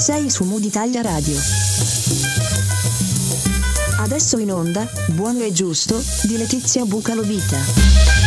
Sei 0.00 0.30
su 0.30 0.44
Mood 0.44 0.64
Italia 0.64 1.02
Radio. 1.02 1.36
Adesso 3.98 4.38
in 4.38 4.50
onda, 4.50 4.90
Buono 5.08 5.40
e 5.40 5.52
Giusto, 5.52 6.02
di 6.22 6.38
Letizia 6.38 6.86
Bucalovita. 6.86 8.19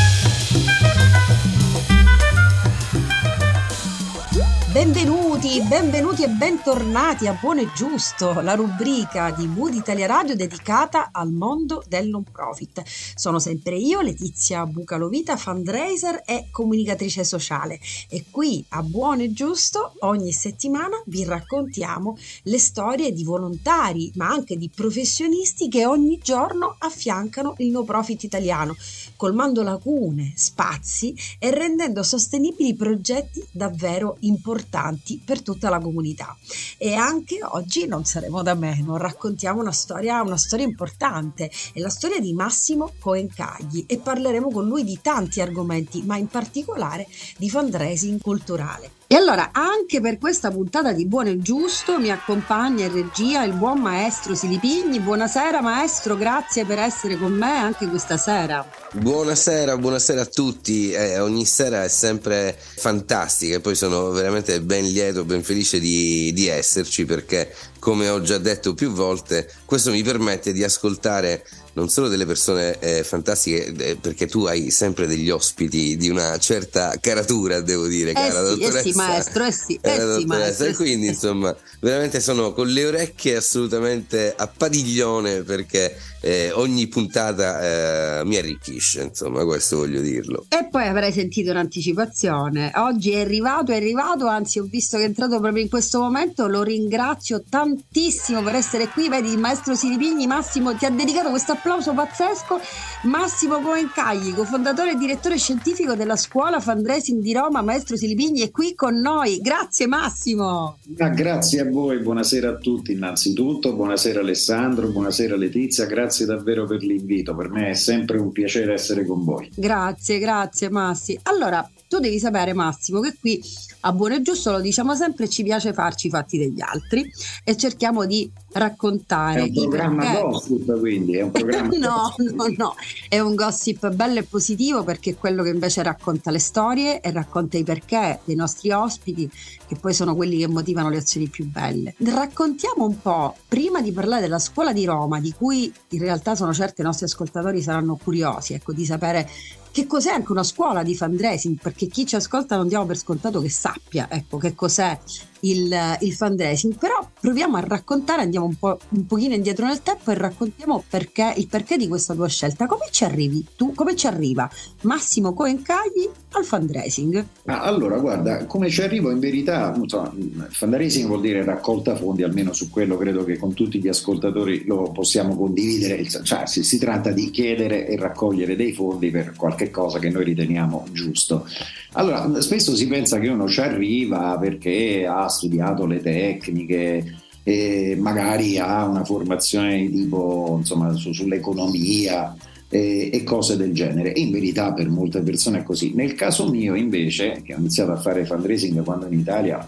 Benvenuti, 4.73 5.61
benvenuti 5.61 6.23
e 6.23 6.29
bentornati 6.29 7.27
a 7.27 7.37
Buono 7.39 7.61
e 7.61 7.67
Giusto, 7.75 8.41
la 8.41 8.55
rubrica 8.55 9.29
di 9.29 9.45
Mood 9.45 9.75
Italia 9.75 10.07
Radio 10.07 10.35
dedicata 10.35 11.09
al 11.11 11.31
mondo 11.31 11.83
del 11.87 12.09
non 12.09 12.23
profit. 12.23 12.81
Sono 13.13 13.37
sempre 13.37 13.75
io, 13.75 14.01
Letizia 14.01 14.65
Bucalovita, 14.65 15.37
fundraiser 15.37 16.23
e 16.25 16.47
comunicatrice 16.49 17.23
sociale 17.23 17.79
e 18.09 18.25
qui 18.31 18.65
a 18.69 18.81
Buono 18.81 19.21
e 19.21 19.31
Giusto 19.31 19.93
ogni 19.99 20.31
settimana 20.31 20.99
vi 21.05 21.23
raccontiamo 21.23 22.17
le 22.41 22.57
storie 22.57 23.13
di 23.13 23.23
volontari 23.23 24.11
ma 24.15 24.29
anche 24.29 24.57
di 24.57 24.71
professionisti 24.73 25.69
che 25.69 25.85
ogni 25.85 26.17
giorno 26.17 26.77
affiancano 26.79 27.53
il 27.59 27.69
no 27.69 27.83
profit 27.83 28.23
italiano, 28.23 28.75
colmando 29.15 29.63
lacune, 29.63 30.33
spazi 30.35 31.15
e 31.39 31.51
rendendo 31.51 32.03
sostenibili 32.03 32.75
progetti 32.75 33.45
davvero 33.51 34.17
importanti 34.21 35.21
per 35.23 35.41
tutta 35.41 35.69
la 35.69 35.79
comunità. 35.79 36.35
E 36.77 36.93
anche 36.93 37.39
oggi 37.43 37.87
non 37.87 38.05
saremo 38.05 38.41
da 38.41 38.53
meno, 38.53 38.97
raccontiamo 38.97 39.61
una 39.61 39.71
storia, 39.71 40.21
una 40.21 40.37
storia 40.37 40.65
importante, 40.65 41.51
è 41.73 41.79
la 41.79 41.89
storia 41.89 42.19
di 42.19 42.33
Massimo 42.33 42.93
Coencagli 42.99 43.85
e 43.87 43.97
parleremo 43.97 44.49
con 44.51 44.67
lui 44.67 44.83
di 44.83 44.99
tanti 45.01 45.41
argomenti, 45.41 46.01
ma 46.03 46.17
in 46.17 46.27
particolare 46.27 47.07
di 47.37 47.49
fundraising 47.49 48.21
culturale. 48.21 49.01
E 49.13 49.15
allora, 49.15 49.51
anche 49.51 50.01
per 50.01 50.17
questa 50.17 50.49
puntata 50.49 50.91
di 50.91 51.05
Buono 51.05 51.29
e 51.29 51.37
Giusto 51.37 51.99
mi 51.99 52.09
accompagna 52.09 52.85
in 52.85 52.93
regia 52.93 53.43
il 53.43 53.53
buon 53.53 53.79
maestro 53.79 54.33
Silipigni. 54.33 54.99
Buonasera 54.99 55.61
maestro, 55.61 56.17
grazie 56.17 56.65
per 56.65 56.79
essere 56.79 57.15
con 57.19 57.31
me 57.31 57.51
anche 57.51 57.87
questa 57.87 58.17
sera. 58.17 58.67
Buonasera, 58.91 59.77
buonasera 59.77 60.21
a 60.21 60.25
tutti. 60.25 60.93
Eh, 60.93 61.19
ogni 61.19 61.45
sera 61.45 61.83
è 61.83 61.89
sempre 61.89 62.57
fantastica 62.57 63.57
e 63.57 63.59
poi 63.59 63.75
sono 63.75 64.09
veramente 64.09 64.59
ben 64.61 64.85
lieto, 64.85 65.23
ben 65.25 65.43
felice 65.43 65.79
di, 65.79 66.33
di 66.33 66.47
esserci 66.47 67.05
perché, 67.05 67.53
come 67.77 68.09
ho 68.09 68.19
già 68.19 68.39
detto 68.39 68.73
più 68.73 68.89
volte, 68.89 69.47
questo 69.65 69.91
mi 69.91 70.01
permette 70.01 70.51
di 70.51 70.63
ascoltare 70.63 71.45
non 71.73 71.89
solo 71.89 72.07
delle 72.07 72.25
persone 72.25 72.79
eh, 72.79 73.03
fantastiche, 73.03 73.73
eh, 73.77 73.95
perché 73.95 74.27
tu 74.27 74.45
hai 74.45 74.69
sempre 74.71 75.07
degli 75.07 75.29
ospiti 75.29 75.97
di 75.97 76.09
una 76.09 76.37
certa 76.37 76.95
caratura, 76.99 77.61
devo 77.61 77.87
dire, 77.87 78.11
eh 78.11 78.13
cara 78.13 78.43
sì, 78.43 78.49
dottoressa. 78.49 78.79
Eh 78.79 78.91
sì, 78.91 78.97
maestro, 78.97 79.45
eh 79.45 79.51
sì, 79.51 79.79
eh 79.81 80.15
sì, 80.19 80.25
maestro. 80.25 80.65
E 80.67 80.73
quindi, 80.75 81.07
insomma, 81.07 81.55
veramente 81.79 82.19
sono 82.19 82.53
con 82.53 82.67
le 82.67 82.85
orecchie 82.85 83.37
assolutamente 83.37 84.33
a 84.35 84.47
padiglione 84.47 85.41
perché 85.41 85.95
eh, 86.25 86.51
ogni 86.53 86.87
puntata 86.87 88.19
eh, 88.21 88.23
mi 88.23 88.37
arricchisce, 88.37 89.01
insomma, 89.01 89.43
questo 89.43 89.77
voglio 89.79 89.99
dirlo. 89.99 90.45
E 90.47 90.69
poi 90.71 90.87
avrai 90.87 91.11
sentito 91.11 91.51
un'anticipazione. 91.51 92.71
Oggi 92.75 93.11
è 93.11 93.19
arrivato, 93.19 93.73
è 93.73 93.75
arrivato, 93.75 94.27
anzi 94.27 94.59
ho 94.59 94.63
visto 94.63 94.95
che 94.95 95.03
è 95.03 95.07
entrato 95.07 95.41
proprio 95.41 95.61
in 95.61 95.67
questo 95.67 95.99
momento, 95.99 96.47
lo 96.47 96.63
ringrazio 96.63 97.43
tantissimo 97.47 98.41
per 98.41 98.55
essere 98.55 98.87
qui, 98.87 99.09
vedi 99.09 99.31
il 99.31 99.37
maestro 99.37 99.75
Silipigni, 99.75 100.25
Massimo 100.25 100.73
ti 100.75 100.85
ha 100.85 100.89
dedicato 100.89 101.29
questo 101.29 101.51
applauso 101.51 101.93
pazzesco, 101.93 102.57
Massimo 103.03 103.59
Coencagli, 103.59 104.33
cofondatore 104.33 104.91
e 104.91 104.95
direttore 104.95 105.37
scientifico 105.37 105.93
della 105.93 106.15
scuola 106.15 106.61
fundraising 106.61 107.21
di 107.21 107.33
Roma, 107.33 107.61
maestro 107.61 107.97
Silipigni 107.97 108.41
è 108.43 108.51
qui 108.51 108.75
con 108.75 108.97
noi, 108.97 109.39
grazie 109.41 109.87
Massimo. 109.87 110.77
Ah, 110.99 111.09
grazie 111.09 111.59
a 111.59 111.69
voi, 111.69 111.99
buonasera 111.99 112.47
a 112.47 112.55
tutti 112.55 112.93
innanzitutto, 112.93 113.73
buonasera 113.73 114.21
Alessandro, 114.21 114.87
buonasera 114.87 115.35
Letizia, 115.35 115.85
grazie 115.85 116.11
davvero 116.25 116.65
per 116.65 116.81
l'invito, 116.83 117.35
per 117.35 117.49
me 117.49 117.69
è 117.69 117.73
sempre 117.73 118.17
un 118.17 118.31
piacere 118.31 118.73
essere 118.73 119.05
con 119.05 119.23
voi. 119.23 119.49
Grazie, 119.55 120.19
grazie 120.19 120.69
Massi. 120.69 121.19
Allora, 121.23 121.67
tu 121.93 121.99
devi 121.99 122.17
sapere 122.17 122.53
Massimo 122.53 123.01
che 123.01 123.15
qui 123.19 123.39
a 123.81 123.91
buono 123.91 124.15
e 124.15 124.21
giusto 124.23 124.51
lo 124.51 124.59
diciamo 124.59 124.95
sempre 124.95 125.29
ci 125.29 125.43
piace 125.43 125.73
farci 125.73 126.07
i 126.07 126.09
fatti 126.09 126.39
degli 126.39 126.61
altri 126.61 127.07
e 127.43 127.55
cerchiamo 127.55 128.05
di 128.05 128.31
raccontare 128.53 129.41
è 129.41 129.43
un 129.43 129.53
programma 129.53 130.03
perché... 130.03 130.21
gossip 130.21 130.79
quindi 130.79 131.17
è 131.17 131.21
un 131.21 131.31
programma 131.31 131.69
no 131.77 132.15
no 132.17 132.45
no 132.57 132.75
è 133.09 133.19
un 133.19 133.35
gossip 133.35 133.89
bello 133.89 134.19
e 134.19 134.23
positivo 134.23 134.83
perché 134.83 135.11
è 135.11 135.15
quello 135.15 135.43
che 135.43 135.49
invece 135.49 135.83
racconta 135.83 136.31
le 136.31 136.39
storie 136.39 136.99
e 136.99 137.11
racconta 137.11 137.57
i 137.57 137.63
perché 137.63 138.21
dei 138.23 138.35
nostri 138.35 138.71
ospiti 138.71 139.29
che 139.67 139.75
poi 139.75 139.93
sono 139.93 140.15
quelli 140.15 140.37
che 140.37 140.47
motivano 140.47 140.89
le 140.89 140.97
azioni 140.97 141.27
più 141.27 141.45
belle 141.45 141.93
raccontiamo 141.97 142.85
un 142.85 142.99
po' 142.99 143.35
prima 143.47 143.81
di 143.81 143.91
parlare 143.91 144.21
della 144.21 144.39
scuola 144.39 144.73
di 144.73 144.85
Roma 144.85 145.19
di 145.19 145.31
cui 145.37 145.71
in 145.89 146.02
realtà 146.03 146.35
sono 146.35 146.53
certi 146.53 146.81
i 146.81 146.83
nostri 146.83 147.05
ascoltatori 147.05 147.61
saranno 147.61 147.95
curiosi 147.95 148.53
ecco 148.53 148.73
di 148.73 148.85
sapere 148.85 149.27
che 149.73 149.87
cos'è 149.87 150.11
anche 150.11 150.31
una 150.31 150.43
scuola 150.43 150.83
di 150.83 150.95
fundraising, 150.95 151.57
perché 151.59 151.87
chi 151.87 152.05
ci 152.05 152.15
ascolta 152.15 152.55
non 152.55 152.67
diamo 152.67 152.85
per 152.85 152.95
scontato 152.95 153.41
che 153.41 153.49
sappia 153.49 154.07
ecco, 154.07 154.37
che 154.37 154.53
cos'è 154.53 154.95
il, 155.39 155.75
il 156.01 156.13
fundraising, 156.13 156.75
però 156.77 157.09
proviamo 157.19 157.57
a 157.57 157.61
raccontare, 157.61 158.21
andiamo 158.21 158.45
un, 158.45 158.55
po', 158.55 158.77
un 158.89 159.07
pochino 159.07 159.33
indietro 159.33 159.65
nel 159.65 159.81
tempo 159.81 160.11
e 160.11 160.13
raccontiamo 160.13 160.83
perché, 160.87 161.33
il 161.37 161.47
perché 161.47 161.77
di 161.77 161.87
questa 161.87 162.13
tua 162.13 162.27
scelta. 162.27 162.67
Come 162.67 162.85
ci 162.91 163.03
arrivi 163.03 163.43
tu? 163.55 163.73
Come 163.73 163.95
ci 163.95 164.05
arriva 164.05 164.47
Massimo 164.81 165.33
Coencagli 165.33 166.07
al 166.33 166.45
fundraising? 166.45 167.25
Ah, 167.45 167.61
allora, 167.61 167.97
guarda, 167.97 168.45
come 168.45 168.69
ci 168.69 168.83
arrivo 168.83 169.09
in 169.09 169.19
verità, 169.19 169.73
insomma, 169.75 170.13
fundraising 170.49 171.07
vuol 171.07 171.21
dire 171.21 171.43
raccolta 171.43 171.95
fondi, 171.95 172.21
almeno 172.21 172.53
su 172.53 172.69
quello 172.69 172.95
credo 172.95 173.23
che 173.23 173.37
con 173.37 173.53
tutti 173.53 173.79
gli 173.79 173.87
ascoltatori 173.87 174.65
lo 174.65 174.91
possiamo 174.91 175.35
condividere, 175.35 176.05
cioè 176.05 176.45
si, 176.45 176.63
si 176.63 176.77
tratta 176.77 177.11
di 177.11 177.31
chiedere 177.31 177.87
e 177.87 177.97
raccogliere 177.97 178.55
dei 178.55 178.71
fondi 178.71 179.09
per 179.09 179.33
qualche 179.35 179.62
cosa 179.69 179.99
che 179.99 180.09
noi 180.09 180.23
riteniamo 180.23 180.87
giusto. 180.91 181.47
Allora, 181.93 182.41
spesso 182.41 182.75
si 182.75 182.87
pensa 182.87 183.19
che 183.19 183.27
uno 183.27 183.47
ci 183.47 183.61
arriva 183.61 184.37
perché 184.39 185.05
ha 185.05 185.27
studiato 185.27 185.85
le 185.85 186.01
tecniche, 186.01 187.21
e 187.43 187.97
magari 187.99 188.57
ha 188.57 188.85
una 188.85 189.03
formazione 189.03 189.77
di 189.77 189.91
tipo 189.91 190.55
insomma, 190.59 190.93
su, 190.93 191.11
sull'economia 191.11 192.35
e, 192.69 193.09
e, 193.11 193.23
cose 193.23 193.57
del 193.57 193.73
genere. 193.73 194.13
In 194.15 194.31
verità 194.31 194.71
per 194.71 194.89
molte 194.89 195.21
persone 195.21 195.59
è 195.59 195.63
così. 195.63 195.91
Nel 195.93 196.15
caso 196.15 196.49
mio 196.49 196.73
invece, 196.73 197.41
che 197.43 197.53
ho 197.53 197.57
iniziato 197.57 197.91
a 197.91 197.97
fare 197.97 198.25
fundraising 198.25 198.81
quando 198.83 199.07
in 199.07 199.19
Italia 199.19 199.65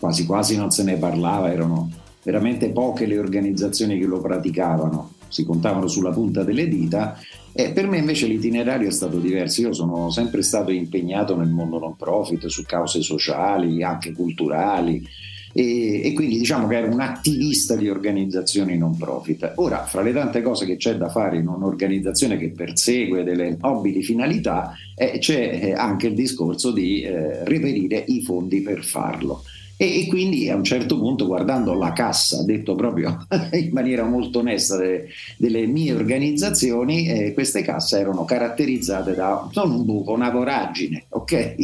quasi 0.00 0.24
quasi 0.24 0.56
non 0.56 0.70
se 0.70 0.82
ne 0.82 0.96
parlava, 0.96 1.52
erano 1.52 1.90
veramente 2.22 2.70
poche 2.70 3.06
le 3.06 3.18
organizzazioni 3.18 3.98
che 3.98 4.06
lo 4.06 4.20
praticavano, 4.20 5.12
si 5.28 5.44
contavano 5.44 5.86
sulla 5.86 6.10
punta 6.10 6.42
delle 6.42 6.66
dita. 6.68 7.18
E 7.56 7.70
per 7.70 7.86
me 7.86 7.98
invece 7.98 8.26
l'itinerario 8.26 8.88
è 8.88 8.90
stato 8.90 9.20
diverso, 9.20 9.60
io 9.60 9.72
sono 9.72 10.10
sempre 10.10 10.42
stato 10.42 10.72
impegnato 10.72 11.36
nel 11.36 11.50
mondo 11.50 11.78
non 11.78 11.94
profit, 11.94 12.46
su 12.46 12.64
cause 12.64 13.00
sociali, 13.00 13.84
anche 13.84 14.10
culturali, 14.12 15.06
e, 15.52 16.04
e, 16.04 16.12
quindi 16.14 16.36
diciamo 16.36 16.66
che 16.66 16.78
ero 16.78 16.92
un 16.92 17.00
attivista 17.00 17.76
di 17.76 17.88
organizzazioni 17.88 18.76
non 18.76 18.96
profit. 18.96 19.52
Ora, 19.56 19.84
fra 19.84 20.02
le 20.02 20.12
tante 20.12 20.42
cose 20.42 20.66
che 20.66 20.76
c'è 20.76 20.96
da 20.96 21.08
fare 21.08 21.36
in 21.36 21.46
un'organizzazione 21.46 22.36
che 22.38 22.50
persegue 22.50 23.22
delle 23.22 23.56
nobili 23.60 24.02
finalità, 24.02 24.74
eh, 24.96 25.18
c'è 25.18 25.60
eh, 25.62 25.72
anche 25.74 26.08
il 26.08 26.14
discorso 26.14 26.72
di 26.72 27.02
eh, 27.02 27.44
reperire 27.44 28.02
i 28.08 28.20
fondi 28.22 28.62
per 28.62 28.82
farlo. 28.82 29.44
E, 29.76 30.02
e, 30.02 30.06
quindi 30.06 30.48
a 30.48 30.56
un 30.56 30.62
certo 30.62 30.98
punto, 30.98 31.26
guardando 31.26 31.74
la 31.74 31.92
cassa, 31.92 32.44
detto 32.44 32.74
proprio 32.74 33.26
in 33.52 33.70
maniera 33.72 34.04
molto 34.04 34.38
onesta 34.38 34.76
de, 34.76 35.08
delle 35.36 35.66
mie 35.66 35.92
organizzazioni, 35.92 37.08
eh, 37.08 37.34
queste 37.34 37.62
casse 37.62 37.98
erano 37.98 38.24
caratterizzate 38.24 39.14
da 39.14 39.48
non 39.54 39.70
un 39.72 39.84
buco, 39.84 40.12
una 40.12 40.30
voragine, 40.30 41.06
ok? 41.08 41.56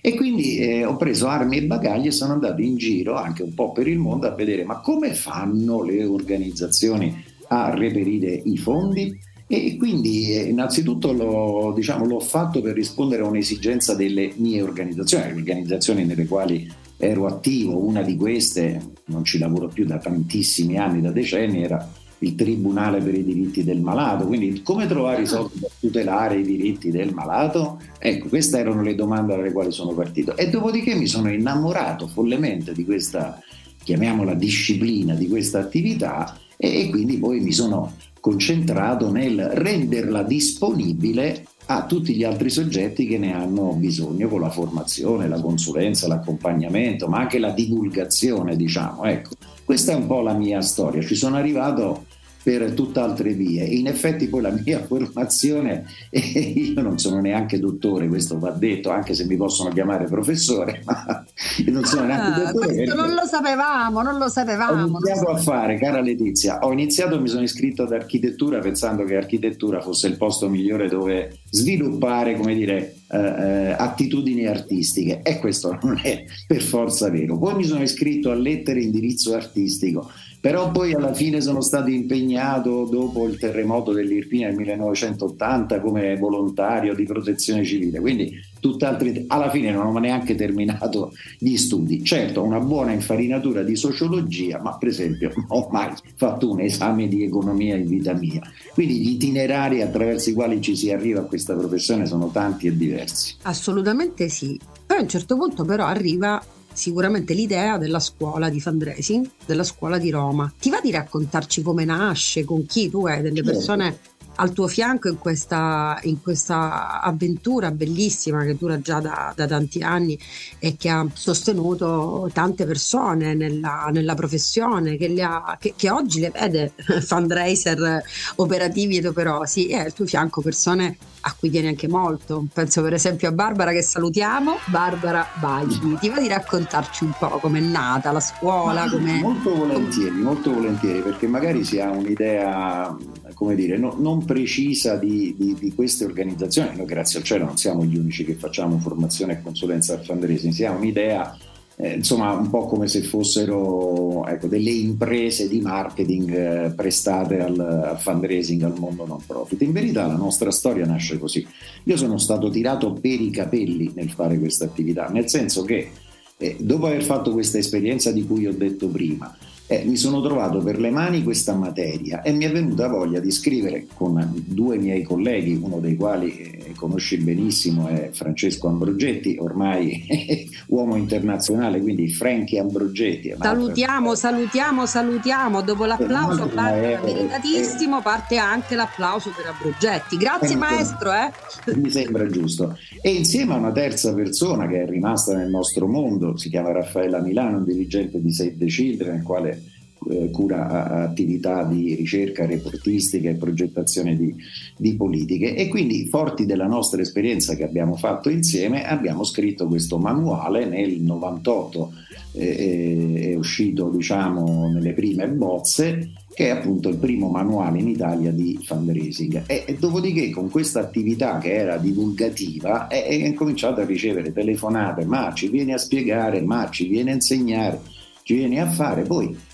E 0.00 0.14
quindi 0.14 0.58
eh, 0.58 0.84
ho 0.84 0.96
preso 0.96 1.26
armi 1.26 1.58
e 1.58 1.64
bagagli 1.64 2.06
e 2.06 2.12
sono 2.12 2.32
andato 2.32 2.62
in 2.62 2.76
giro 2.76 3.16
anche 3.16 3.42
un 3.42 3.52
po' 3.52 3.72
per 3.72 3.86
il 3.86 3.98
mondo 3.98 4.26
a 4.26 4.34
vedere 4.34 4.64
ma 4.64 4.80
come 4.80 5.14
fanno 5.14 5.82
le 5.82 6.04
organizzazioni 6.04 7.22
a 7.48 7.74
reperire 7.74 8.40
i 8.44 8.56
fondi. 8.56 9.18
E 9.52 9.76
quindi 9.76 10.32
eh, 10.32 10.42
innanzitutto 10.42 11.12
l'ho, 11.12 11.72
diciamo, 11.74 12.06
l'ho 12.06 12.20
fatto 12.20 12.60
per 12.60 12.72
rispondere 12.72 13.22
a 13.22 13.26
un'esigenza 13.26 13.96
delle 13.96 14.32
mie 14.36 14.62
organizzazioni, 14.62 15.32
organizzazioni 15.32 16.04
nelle 16.04 16.26
quali 16.26 16.70
ero 17.02 17.26
attivo, 17.26 17.78
una 17.78 18.02
di 18.02 18.14
queste, 18.14 18.92
non 19.06 19.24
ci 19.24 19.38
lavoro 19.38 19.68
più 19.68 19.86
da 19.86 19.96
tantissimi 19.96 20.76
anni, 20.76 21.00
da 21.00 21.10
decenni, 21.10 21.62
era 21.62 21.88
il 22.18 22.34
Tribunale 22.34 23.00
per 23.00 23.14
i 23.14 23.24
diritti 23.24 23.64
del 23.64 23.80
malato. 23.80 24.26
Quindi 24.26 24.60
come 24.62 24.86
trovare 24.86 25.22
i 25.22 25.26
soldi 25.26 25.58
per 25.58 25.70
tutelare 25.80 26.40
i 26.40 26.42
diritti 26.42 26.90
del 26.90 27.14
malato? 27.14 27.80
Ecco, 27.98 28.28
queste 28.28 28.58
erano 28.58 28.82
le 28.82 28.94
domande 28.94 29.34
dalle 29.34 29.50
quali 29.50 29.72
sono 29.72 29.94
partito. 29.94 30.36
E 30.36 30.50
dopodiché 30.50 30.94
mi 30.94 31.06
sono 31.06 31.32
innamorato 31.32 32.06
follemente 32.06 32.74
di 32.74 32.84
questa, 32.84 33.40
chiamiamola 33.82 34.34
disciplina, 34.34 35.14
di 35.14 35.26
questa 35.26 35.58
attività 35.58 36.36
e, 36.58 36.80
e 36.80 36.90
quindi 36.90 37.16
poi 37.16 37.40
mi 37.40 37.52
sono 37.52 37.94
concentrato 38.20 39.10
nel 39.10 39.40
renderla 39.40 40.22
disponibile 40.22 41.46
a 41.72 41.86
tutti 41.86 42.16
gli 42.16 42.24
altri 42.24 42.50
soggetti 42.50 43.06
che 43.06 43.16
ne 43.16 43.32
hanno 43.32 43.74
bisogno 43.74 44.26
con 44.26 44.40
la 44.40 44.50
formazione, 44.50 45.28
la 45.28 45.40
consulenza, 45.40 46.08
l'accompagnamento, 46.08 47.06
ma 47.06 47.20
anche 47.20 47.38
la 47.38 47.52
divulgazione, 47.52 48.56
diciamo. 48.56 49.04
Ecco, 49.04 49.30
questa 49.64 49.92
è 49.92 49.94
un 49.94 50.08
po' 50.08 50.20
la 50.20 50.32
mia 50.32 50.60
storia. 50.62 51.00
Ci 51.00 51.14
sono 51.14 51.36
arrivato 51.36 52.06
per 52.42 52.72
tutt'altre 52.72 53.32
vie. 53.34 53.64
In 53.64 53.86
effetti 53.86 54.28
poi 54.28 54.42
la 54.42 54.54
mia 54.64 54.82
formazione, 54.86 55.84
eh, 56.10 56.20
io 56.74 56.80
non 56.80 56.98
sono 56.98 57.20
neanche 57.20 57.58
dottore, 57.58 58.08
questo 58.08 58.38
va 58.38 58.50
detto, 58.50 58.90
anche 58.90 59.14
se 59.14 59.24
mi 59.26 59.36
possono 59.36 59.70
chiamare 59.70 60.06
professore, 60.06 60.82
ma 60.86 61.24
io 61.64 61.72
non 61.72 61.84
sono 61.84 62.02
ah, 62.02 62.06
neanche 62.06 62.42
dottore. 62.42 62.74
Questo 62.74 62.94
non 62.94 63.14
lo 63.14 63.26
sapevamo, 63.26 64.02
non 64.02 64.18
lo 64.18 64.28
sapevamo. 64.28 64.82
Ho 64.82 64.86
iniziato 64.86 65.30
a 65.30 65.36
fare, 65.36 65.78
cara 65.78 66.00
Letizia, 66.00 66.58
ho 66.60 66.72
iniziato, 66.72 67.20
mi 67.20 67.28
sono 67.28 67.42
iscritto 67.42 67.82
ad 67.82 67.92
architettura 67.92 68.58
pensando 68.58 69.04
che 69.04 69.16
architettura 69.16 69.80
fosse 69.80 70.06
il 70.06 70.16
posto 70.16 70.48
migliore 70.48 70.88
dove 70.88 71.38
sviluppare, 71.50 72.36
come 72.36 72.54
dire, 72.54 72.94
eh, 73.10 73.18
eh 73.18 73.72
attitudini 73.72 74.46
artistiche 74.46 75.20
e 75.22 75.38
questo 75.38 75.78
non 75.82 76.00
è 76.02 76.24
per 76.46 76.62
forza 76.62 77.10
vero. 77.10 77.38
Poi 77.38 77.54
mi 77.54 77.64
sono 77.64 77.82
iscritto 77.82 78.30
a 78.30 78.34
lettere 78.34 78.80
indirizzo 78.80 79.34
artistico 79.34 80.10
però 80.40 80.70
poi 80.70 80.94
alla 80.94 81.12
fine 81.12 81.40
sono 81.40 81.60
stato 81.60 81.90
impegnato 81.90 82.88
dopo 82.90 83.26
il 83.26 83.36
terremoto 83.36 83.92
dell'Irpina 83.92 84.46
nel 84.46 84.56
1980 84.56 85.80
come 85.80 86.16
volontario 86.16 86.94
di 86.94 87.04
protezione 87.04 87.62
civile, 87.64 88.00
quindi 88.00 88.40
tutt'altri, 88.58 89.24
alla 89.28 89.50
fine 89.50 89.70
non 89.70 89.86
ho 89.86 89.98
neanche 89.98 90.34
terminato 90.34 91.12
gli 91.38 91.56
studi. 91.56 92.02
Certo, 92.04 92.42
una 92.42 92.60
buona 92.60 92.92
infarinatura 92.92 93.62
di 93.62 93.76
sociologia, 93.76 94.60
ma 94.60 94.76
per 94.76 94.88
esempio 94.88 95.32
non 95.34 95.44
ho 95.48 95.68
mai 95.70 95.92
fatto 96.14 96.50
un 96.50 96.60
esame 96.60 97.08
di 97.08 97.22
economia 97.22 97.76
in 97.76 97.86
vita 97.86 98.14
mia. 98.14 98.40
Quindi 98.72 99.00
gli 99.00 99.10
itinerari 99.10 99.82
attraverso 99.82 100.30
i 100.30 100.34
quali 100.34 100.60
ci 100.60 100.76
si 100.76 100.90
arriva 100.90 101.20
a 101.20 101.24
questa 101.24 101.54
professione 101.54 102.06
sono 102.06 102.28
tanti 102.30 102.66
e 102.66 102.76
diversi. 102.76 103.34
Assolutamente 103.42 104.28
sì. 104.28 104.58
Poi 104.86 104.96
a 104.96 105.02
un 105.02 105.08
certo 105.08 105.36
punto 105.36 105.64
però 105.64 105.84
arriva 105.84 106.42
sicuramente 106.72 107.34
l'idea 107.34 107.78
della 107.78 108.00
scuola 108.00 108.48
di 108.48 108.60
fundraising, 108.60 109.28
della 109.46 109.64
scuola 109.64 109.98
di 109.98 110.10
Roma. 110.10 110.52
Ti 110.58 110.70
va 110.70 110.80
di 110.80 110.90
raccontarci 110.90 111.62
come 111.62 111.84
nasce, 111.84 112.44
con 112.44 112.66
chi 112.66 112.88
tu 112.88 113.06
hai 113.06 113.22
delle 113.22 113.42
persone 113.42 113.98
al 114.40 114.52
tuo 114.52 114.66
fianco 114.66 115.08
in 115.08 115.18
questa, 115.18 115.98
in 116.02 116.22
questa 116.22 117.00
avventura 117.00 117.70
bellissima 117.70 118.42
che 118.44 118.56
dura 118.56 118.80
già 118.80 118.98
da, 118.98 119.32
da, 119.36 119.46
tanti 119.46 119.82
anni 119.82 120.18
e 120.58 120.76
che 120.78 120.88
ha 120.88 121.06
sostenuto 121.12 122.30
tante 122.32 122.64
persone 122.64 123.34
nella, 123.34 123.88
nella 123.92 124.14
professione, 124.14 124.96
che, 124.96 125.14
ha, 125.22 125.56
che, 125.60 125.74
che, 125.76 125.90
oggi 125.90 126.20
le 126.20 126.30
vede 126.30 126.72
fundraiser 127.04 128.02
operativi 128.36 128.96
ed 128.96 129.06
operosi 129.06 129.66
e 129.66 129.76
al 129.76 129.92
tuo 129.92 130.06
fianco 130.06 130.40
persone 130.40 130.96
a 131.22 131.34
cui 131.38 131.50
tieni 131.50 131.68
anche 131.68 131.88
molto. 131.88 132.46
Penso 132.52 132.82
per 132.82 132.94
esempio 132.94 133.28
a 133.28 133.32
Barbara 133.32 133.72
che 133.72 133.82
salutiamo, 133.82 134.58
Barbara 134.66 135.26
Bagli. 135.34 135.98
Ti 135.98 136.08
va 136.08 136.18
di 136.18 136.28
raccontarci 136.28 137.04
un 137.04 137.12
po' 137.18 137.38
com'è 137.38 137.60
nata 137.60 138.12
la 138.12 138.20
scuola? 138.20 138.88
Com'è... 138.88 139.20
Molto 139.20 139.54
volentieri, 139.54 140.16
molto 140.16 140.52
volentieri, 140.52 141.00
perché 141.00 141.26
magari 141.26 141.64
si 141.64 141.80
ha 141.80 141.90
un'idea, 141.90 142.96
come 143.40 143.54
dire, 143.54 143.78
no, 143.78 143.94
non 143.96 144.22
precisa 144.26 144.96
di, 144.96 145.34
di, 145.34 145.56
di, 145.58 145.72
queste 145.72 146.04
organizzazioni. 146.04 146.76
Noi 146.76 146.84
grazie 146.84 147.20
al 147.20 147.24
cielo 147.24 147.46
non 147.46 147.56
siamo 147.56 147.86
gli 147.86 147.96
unici 147.96 148.22
che 148.22 148.34
facciamo 148.34 148.76
formazione 148.76 149.32
e 149.32 149.40
consulenza 149.40 149.94
al 149.94 150.04
fundraising, 150.04 150.52
si 150.52 150.66
ha 150.66 150.72
un'idea 150.72 151.34
eh, 151.76 151.94
insomma 151.94 152.32
un 152.32 152.50
po' 152.50 152.66
come 152.66 152.86
se 152.86 153.00
fossero 153.00 154.26
ecco, 154.26 154.46
delle 154.46 154.72
imprese 154.72 155.48
di 155.48 155.62
marketing 155.62 156.30
eh, 156.30 156.72
prestate 156.76 157.40
al, 157.40 157.58
al, 157.58 157.98
fundraising, 157.98 158.62
al 158.62 158.78
mondo 158.78 159.06
non 159.06 159.22
profit. 159.26 159.62
In 159.62 159.72
verità 159.72 160.06
la 160.06 160.16
nostra 160.16 160.50
storia 160.50 160.84
nasce 160.84 161.18
così. 161.18 161.46
Io 161.84 161.96
sono 161.96 162.18
stato 162.18 162.50
tirato 162.50 162.92
per 162.92 163.22
i 163.22 163.30
capelli 163.30 163.90
nel 163.94 164.10
fare 164.10 164.38
questa 164.38 164.66
attività, 164.66 165.08
nel 165.08 165.30
senso 165.30 165.62
che 165.62 165.90
eh, 166.36 166.56
dopo 166.60 166.88
aver 166.88 167.04
fatto 167.04 167.32
questa 167.32 167.56
esperienza 167.56 168.12
di 168.12 168.26
cui 168.26 168.46
ho 168.46 168.52
detto 168.52 168.88
prima, 168.88 169.34
eh, 169.70 169.84
mi 169.84 169.96
sono 169.96 170.20
trovato 170.20 170.58
per 170.58 170.80
le 170.80 170.90
mani 170.90 171.22
questa 171.22 171.54
materia 171.54 172.22
e 172.22 172.32
mi 172.32 172.44
è 172.44 172.50
venuta 172.50 172.88
voglia 172.88 173.20
di 173.20 173.30
scrivere 173.30 173.86
con 173.94 174.20
due 174.44 174.76
miei 174.78 175.04
colleghi, 175.04 175.60
uno 175.62 175.78
dei 175.78 175.94
quali 175.94 176.36
eh, 176.38 176.72
conosci 176.74 177.18
benissimo 177.18 177.86
è 177.86 178.10
Francesco 178.12 178.66
Ambrogetti, 178.66 179.36
ormai 179.38 180.48
uomo 180.66 180.96
internazionale, 180.96 181.80
quindi 181.80 182.08
Franchi 182.08 182.58
Ambrogetti. 182.58 183.32
Salutiamo, 183.38 184.16
salutiamo, 184.16 184.86
salutiamo. 184.86 185.62
Dopo 185.62 185.84
l'applauso 185.84 186.48
parte 186.48 186.98
meritatissimo, 187.04 188.02
parte 188.02 188.38
anche 188.38 188.74
l'applauso 188.74 189.30
per 189.36 189.54
Ambrogetti. 189.54 190.16
Grazie 190.16 190.56
maestro. 190.56 191.12
Eh? 191.12 191.30
Mi 191.76 191.90
sembra 191.90 192.26
giusto. 192.26 192.76
E 193.00 193.10
insieme 193.10 193.54
a 193.54 193.58
una 193.58 193.70
terza 193.70 194.12
persona 194.14 194.66
che 194.66 194.82
è 194.82 194.86
rimasta 194.86 195.36
nel 195.36 195.48
nostro 195.48 195.86
mondo, 195.86 196.36
si 196.36 196.48
chiama 196.48 196.72
Raffaella 196.72 197.20
Milano, 197.20 197.58
un 197.58 197.64
dirigente 197.64 198.20
di 198.20 198.32
Save 198.32 198.56
the 198.58 198.66
Children, 198.66 199.18
il 199.18 199.22
quale 199.22 199.59
eh, 200.08 200.30
cura 200.30 201.04
attività 201.04 201.64
di 201.64 201.94
ricerca 201.94 202.46
reportistica 202.46 203.28
e 203.28 203.34
progettazione 203.34 204.16
di, 204.16 204.34
di, 204.76 204.94
politiche. 204.94 205.54
E 205.54 205.68
quindi 205.68 206.06
forti 206.06 206.46
della 206.46 206.66
nostra 206.66 207.02
esperienza 207.02 207.54
che 207.54 207.64
abbiamo 207.64 207.96
fatto 207.96 208.30
insieme 208.30 208.86
abbiamo 208.86 209.24
scritto 209.24 209.66
questo 209.66 209.98
manuale 209.98 210.66
nel 210.66 211.00
98 211.00 211.92
eh, 212.32 213.32
è 213.32 213.34
uscito 213.34 213.90
diciamo 213.90 214.70
nelle 214.72 214.92
prime 214.92 215.28
bozze 215.28 216.12
che 216.32 216.46
è 216.46 216.50
appunto 216.50 216.88
il 216.88 216.96
primo 216.96 217.28
manuale 217.28 217.80
in 217.80 217.88
Italia 217.88 218.30
di 218.30 218.58
fundraising. 218.64 219.42
E, 219.46 219.64
e 219.66 219.76
dopodiché 219.78 220.30
con 220.30 220.48
questa 220.48 220.80
attività 220.80 221.38
che 221.38 221.52
era 221.52 221.76
divulgativa 221.76 222.86
è, 222.86 223.06
è 223.06 223.34
cominciato 223.34 223.80
a 223.80 223.84
ricevere 223.84 224.32
telefonate 224.32 225.04
ma 225.04 225.32
ci 225.34 225.48
viene 225.48 225.74
a 225.74 225.78
spiegare 225.78 226.40
ma 226.40 226.70
ci 226.70 226.88
viene 226.88 227.10
a 227.10 227.14
insegnare 227.14 227.98
ci 228.22 228.36
viene 228.36 228.60
a 228.60 228.66
fare? 228.66 229.02
Poi 229.02 229.26
eh, 229.26 229.49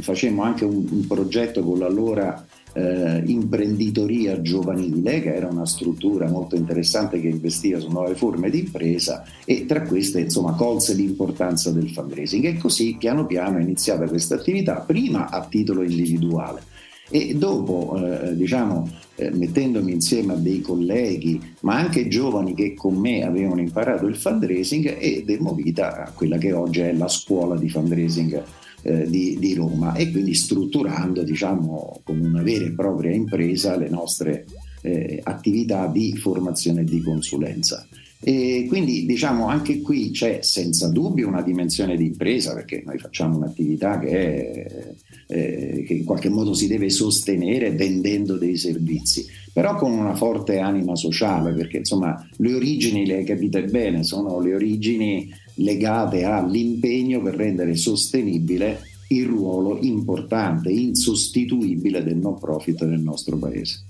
facemmo 0.00 0.42
anche 0.42 0.64
un, 0.64 0.86
un 0.88 1.06
progetto 1.06 1.62
con 1.62 1.78
l'allora 1.78 2.46
eh, 2.76 3.22
imprenditoria 3.24 4.40
giovanile, 4.42 5.20
che 5.20 5.34
era 5.34 5.48
una 5.48 5.66
struttura 5.66 6.28
molto 6.28 6.56
interessante 6.56 7.20
che 7.20 7.28
investiva 7.28 7.80
su 7.80 7.88
nuove 7.88 8.14
forme 8.14 8.50
di 8.50 8.60
impresa 8.60 9.24
e 9.44 9.64
tra 9.64 9.82
queste 9.82 10.20
insomma 10.20 10.52
colse 10.52 10.94
l'importanza 10.94 11.70
del 11.70 11.90
fundraising. 11.90 12.44
E 12.44 12.58
così 12.58 12.96
piano 12.98 13.26
piano 13.26 13.58
è 13.58 13.62
iniziata 13.62 14.06
questa 14.06 14.34
attività, 14.34 14.76
prima 14.76 15.30
a 15.30 15.44
titolo 15.46 15.82
individuale. 15.82 16.74
E 17.08 17.34
dopo 17.36 17.96
eh, 17.96 18.34
diciamo 18.36 18.90
eh, 19.14 19.30
mettendomi 19.30 19.92
insieme 19.92 20.32
a 20.32 20.36
dei 20.36 20.60
colleghi 20.60 21.40
ma 21.60 21.76
anche 21.76 22.08
giovani 22.08 22.52
che 22.52 22.74
con 22.74 22.96
me 22.96 23.24
avevano 23.24 23.60
imparato 23.60 24.06
il 24.06 24.16
fundraising 24.16 24.96
e 24.98 25.22
demmo 25.24 25.54
vita 25.54 26.04
a 26.04 26.10
quella 26.10 26.36
che 26.36 26.52
oggi 26.52 26.80
è 26.80 26.92
la 26.92 27.06
scuola 27.06 27.56
di 27.56 27.68
fundraising 27.68 28.42
eh, 28.86 29.10
di, 29.10 29.36
di, 29.40 29.52
Roma 29.54 29.94
e 29.94 30.12
quindi 30.12 30.32
strutturando 30.32 31.24
diciamo 31.24 32.02
come 32.04 32.24
una 32.24 32.42
vera 32.42 32.66
e 32.66 32.72
propria 32.72 33.12
impresa 33.12 33.76
le 33.76 33.88
nostre 33.88 34.46
eh, 34.82 35.20
attività 35.24 35.88
di 35.88 36.16
formazione 36.16 36.82
e 36.82 36.84
di 36.84 37.00
consulenza. 37.00 37.84
E 38.20 38.64
quindi 38.66 39.04
diciamo 39.04 39.46
anche 39.48 39.82
qui 39.82 40.10
c'è 40.10 40.40
senza 40.42 40.88
dubbio 40.88 41.28
una 41.28 41.42
dimensione 41.42 41.96
di 41.96 42.06
impresa 42.06 42.54
perché 42.54 42.82
noi 42.84 42.98
facciamo 42.98 43.36
un'attività 43.36 43.98
che, 43.98 44.08
è, 44.08 44.94
eh, 45.26 45.84
che 45.86 45.92
in 45.92 46.04
qualche 46.04 46.30
modo 46.30 46.54
si 46.54 46.66
deve 46.66 46.88
sostenere 46.88 47.72
vendendo 47.72 48.36
dei 48.38 48.56
servizi, 48.56 49.26
però 49.52 49.76
con 49.76 49.92
una 49.92 50.14
forte 50.14 50.58
anima 50.58 50.96
sociale 50.96 51.52
perché 51.52 51.78
insomma 51.78 52.26
le 52.36 52.54
origini, 52.54 53.06
le 53.06 53.22
capite 53.22 53.64
bene, 53.64 54.02
sono 54.02 54.40
le 54.40 54.54
origini 54.54 55.30
legate 55.56 56.24
all'impegno 56.24 57.22
per 57.22 57.34
rendere 57.34 57.76
sostenibile 57.76 58.80
il 59.08 59.26
ruolo 59.26 59.78
importante, 59.82 60.70
insostituibile 60.70 62.02
del 62.02 62.16
non 62.16 62.38
profit 62.38 62.82
nel 62.84 63.00
nostro 63.00 63.36
paese. 63.36 63.84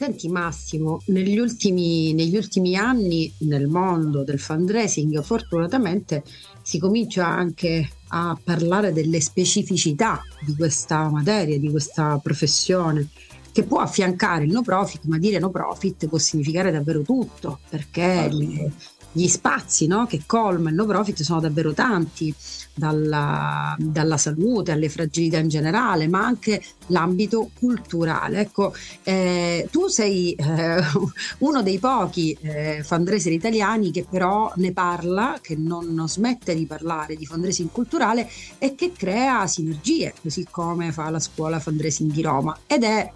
Senti 0.00 0.30
Massimo, 0.30 1.02
negli 1.08 1.38
ultimi, 1.38 2.14
negli 2.14 2.34
ultimi, 2.34 2.74
anni 2.74 3.30
nel 3.40 3.66
mondo 3.66 4.24
del 4.24 4.38
fundraising 4.38 5.20
fortunatamente 5.20 6.24
si 6.62 6.78
comincia 6.78 7.26
anche 7.26 7.86
a 8.08 8.34
parlare 8.42 8.94
delle 8.94 9.20
specificità 9.20 10.22
di 10.40 10.56
questa 10.56 11.10
materia, 11.10 11.58
di 11.58 11.68
questa 11.68 12.18
professione 12.22 13.08
che 13.52 13.64
può 13.64 13.80
affiancare 13.80 14.44
il 14.44 14.52
no 14.52 14.62
profit, 14.62 15.04
ma 15.04 15.18
dire 15.18 15.38
no 15.38 15.50
profit 15.50 16.08
può 16.08 16.16
significare 16.16 16.70
davvero 16.70 17.02
tutto, 17.02 17.58
perché 17.68 18.26
le, 18.32 18.72
gli 19.12 19.26
spazi 19.26 19.86
no, 19.86 20.06
che 20.06 20.22
colma 20.26 20.70
il 20.70 20.76
no 20.76 20.86
profit 20.86 21.22
sono 21.22 21.40
davvero 21.40 21.72
tanti, 21.72 22.34
dalla, 22.74 23.74
dalla, 23.78 24.16
salute 24.16 24.72
alle 24.72 24.88
fragilità 24.88 25.38
in 25.38 25.48
generale, 25.48 26.08
ma 26.08 26.24
anche 26.24 26.62
l'ambito 26.86 27.50
culturale. 27.58 28.40
Ecco, 28.40 28.72
eh, 29.02 29.68
tu 29.70 29.88
sei 29.88 30.32
eh, 30.32 30.80
uno 31.38 31.62
dei 31.62 31.78
pochi 31.78 32.36
eh, 32.40 32.82
fundraiser 32.84 33.32
italiani 33.32 33.90
che 33.90 34.06
però 34.08 34.52
ne 34.56 34.72
parla, 34.72 35.38
che 35.40 35.56
non 35.56 36.04
smette 36.08 36.54
di 36.54 36.66
parlare 36.66 37.16
di 37.16 37.26
fundraising 37.26 37.70
culturale 37.70 38.28
e 38.58 38.74
che 38.74 38.92
crea 38.96 39.46
sinergie, 39.46 40.14
così 40.20 40.46
come 40.50 40.92
fa 40.92 41.10
la 41.10 41.20
scuola 41.20 41.58
fundraising 41.58 42.12
di 42.12 42.22
Roma. 42.22 42.56
Ed 42.66 42.84
è 42.84 43.12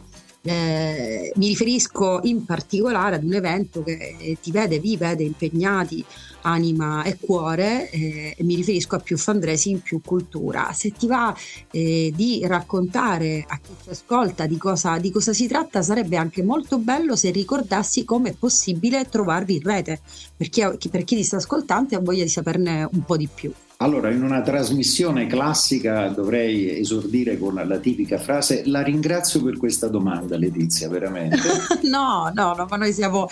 Eh, 0.46 1.32
mi 1.36 1.48
riferisco 1.48 2.20
in 2.24 2.44
particolare 2.44 3.16
ad 3.16 3.24
un 3.24 3.32
evento 3.32 3.82
che 3.82 4.36
ti 4.42 4.50
vede, 4.50 4.78
vi 4.78 4.94
vede 4.98 5.22
impegnati 5.22 6.04
anima 6.42 7.02
e 7.02 7.16
cuore 7.18 7.88
eh, 7.90 8.34
e 8.36 8.44
mi 8.44 8.54
riferisco 8.54 8.96
a 8.96 8.98
più 8.98 9.16
fundraising, 9.16 9.80
più 9.80 10.02
cultura. 10.04 10.70
Se 10.74 10.90
ti 10.90 11.06
va 11.06 11.34
eh, 11.70 12.12
di 12.14 12.44
raccontare 12.46 13.42
a 13.46 13.58
chi 13.58 13.72
ci 13.82 13.88
ascolta 13.88 14.46
di 14.46 14.58
cosa, 14.58 14.98
di 14.98 15.10
cosa 15.10 15.32
si 15.32 15.46
tratta, 15.46 15.80
sarebbe 15.80 16.18
anche 16.18 16.42
molto 16.42 16.78
bello 16.78 17.16
se 17.16 17.30
ricordassi 17.30 18.04
come 18.04 18.30
è 18.30 18.34
possibile 18.38 19.08
trovarvi 19.08 19.54
in 19.54 19.62
rete, 19.62 20.00
per 20.36 20.50
chi, 20.50 20.62
per 20.90 21.04
chi 21.04 21.16
ti 21.16 21.24
sta 21.24 21.36
ascoltando 21.36 21.94
e 21.94 21.96
ha 21.96 22.00
voglia 22.00 22.22
di 22.22 22.28
saperne 22.28 22.86
un 22.92 23.02
po' 23.02 23.16
di 23.16 23.28
più. 23.32 23.50
Allora, 23.78 24.10
in 24.10 24.22
una 24.22 24.40
trasmissione 24.40 25.26
classica 25.26 26.06
dovrei 26.08 26.78
esordire 26.78 27.36
con 27.38 27.54
la 27.54 27.78
tipica 27.78 28.18
frase 28.18 28.62
la 28.66 28.82
ringrazio 28.82 29.42
per 29.42 29.56
questa 29.56 29.88
domanda 29.88 30.36
Letizia, 30.36 30.88
veramente. 30.88 31.38
no, 31.90 32.30
no, 32.32 32.54
no, 32.54 32.66
ma 32.70 32.76
noi 32.76 32.92
siamo 32.92 33.28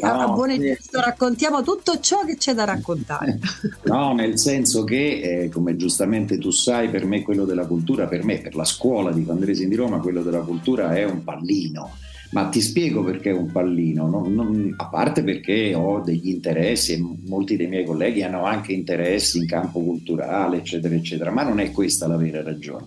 no, 0.00 0.08
a 0.08 0.28
buone 0.28 0.58
sì. 0.58 0.74
giusto, 0.74 1.00
raccontiamo 1.00 1.62
tutto 1.62 1.98
ciò 1.98 2.24
che 2.24 2.36
c'è 2.36 2.54
da 2.54 2.64
raccontare. 2.64 3.38
no, 3.84 4.14
nel 4.14 4.38
senso 4.38 4.84
che, 4.84 5.20
eh, 5.20 5.48
come 5.48 5.76
giustamente 5.76 6.38
tu 6.38 6.50
sai, 6.50 6.88
per 6.88 7.04
me 7.04 7.22
quello 7.22 7.44
della 7.44 7.66
cultura, 7.66 8.06
per 8.06 8.24
me, 8.24 8.38
per 8.38 8.54
la 8.54 8.64
scuola 8.64 9.10
di 9.10 9.24
Fandresi 9.24 9.66
di 9.66 9.74
Roma, 9.74 9.98
quello 9.98 10.22
della 10.22 10.40
cultura 10.40 10.94
è 10.94 11.04
un 11.04 11.24
pallino 11.24 11.90
ma 12.32 12.48
ti 12.48 12.60
spiego 12.60 13.04
perché 13.04 13.30
è 13.30 13.34
un 13.34 13.50
pallino, 13.52 14.08
non, 14.08 14.32
non, 14.34 14.74
a 14.76 14.88
parte 14.88 15.22
perché 15.22 15.74
ho 15.74 16.00
degli 16.00 16.28
interessi 16.28 16.94
e 16.94 17.04
molti 17.26 17.56
dei 17.56 17.68
miei 17.68 17.84
colleghi 17.84 18.22
hanno 18.22 18.44
anche 18.44 18.72
interessi 18.72 19.38
in 19.38 19.46
campo 19.46 19.80
culturale, 19.80 20.58
eccetera, 20.58 20.94
eccetera, 20.94 21.30
ma 21.30 21.42
non 21.42 21.60
è 21.60 21.70
questa 21.70 22.06
la 22.06 22.16
vera 22.16 22.42
ragione. 22.42 22.86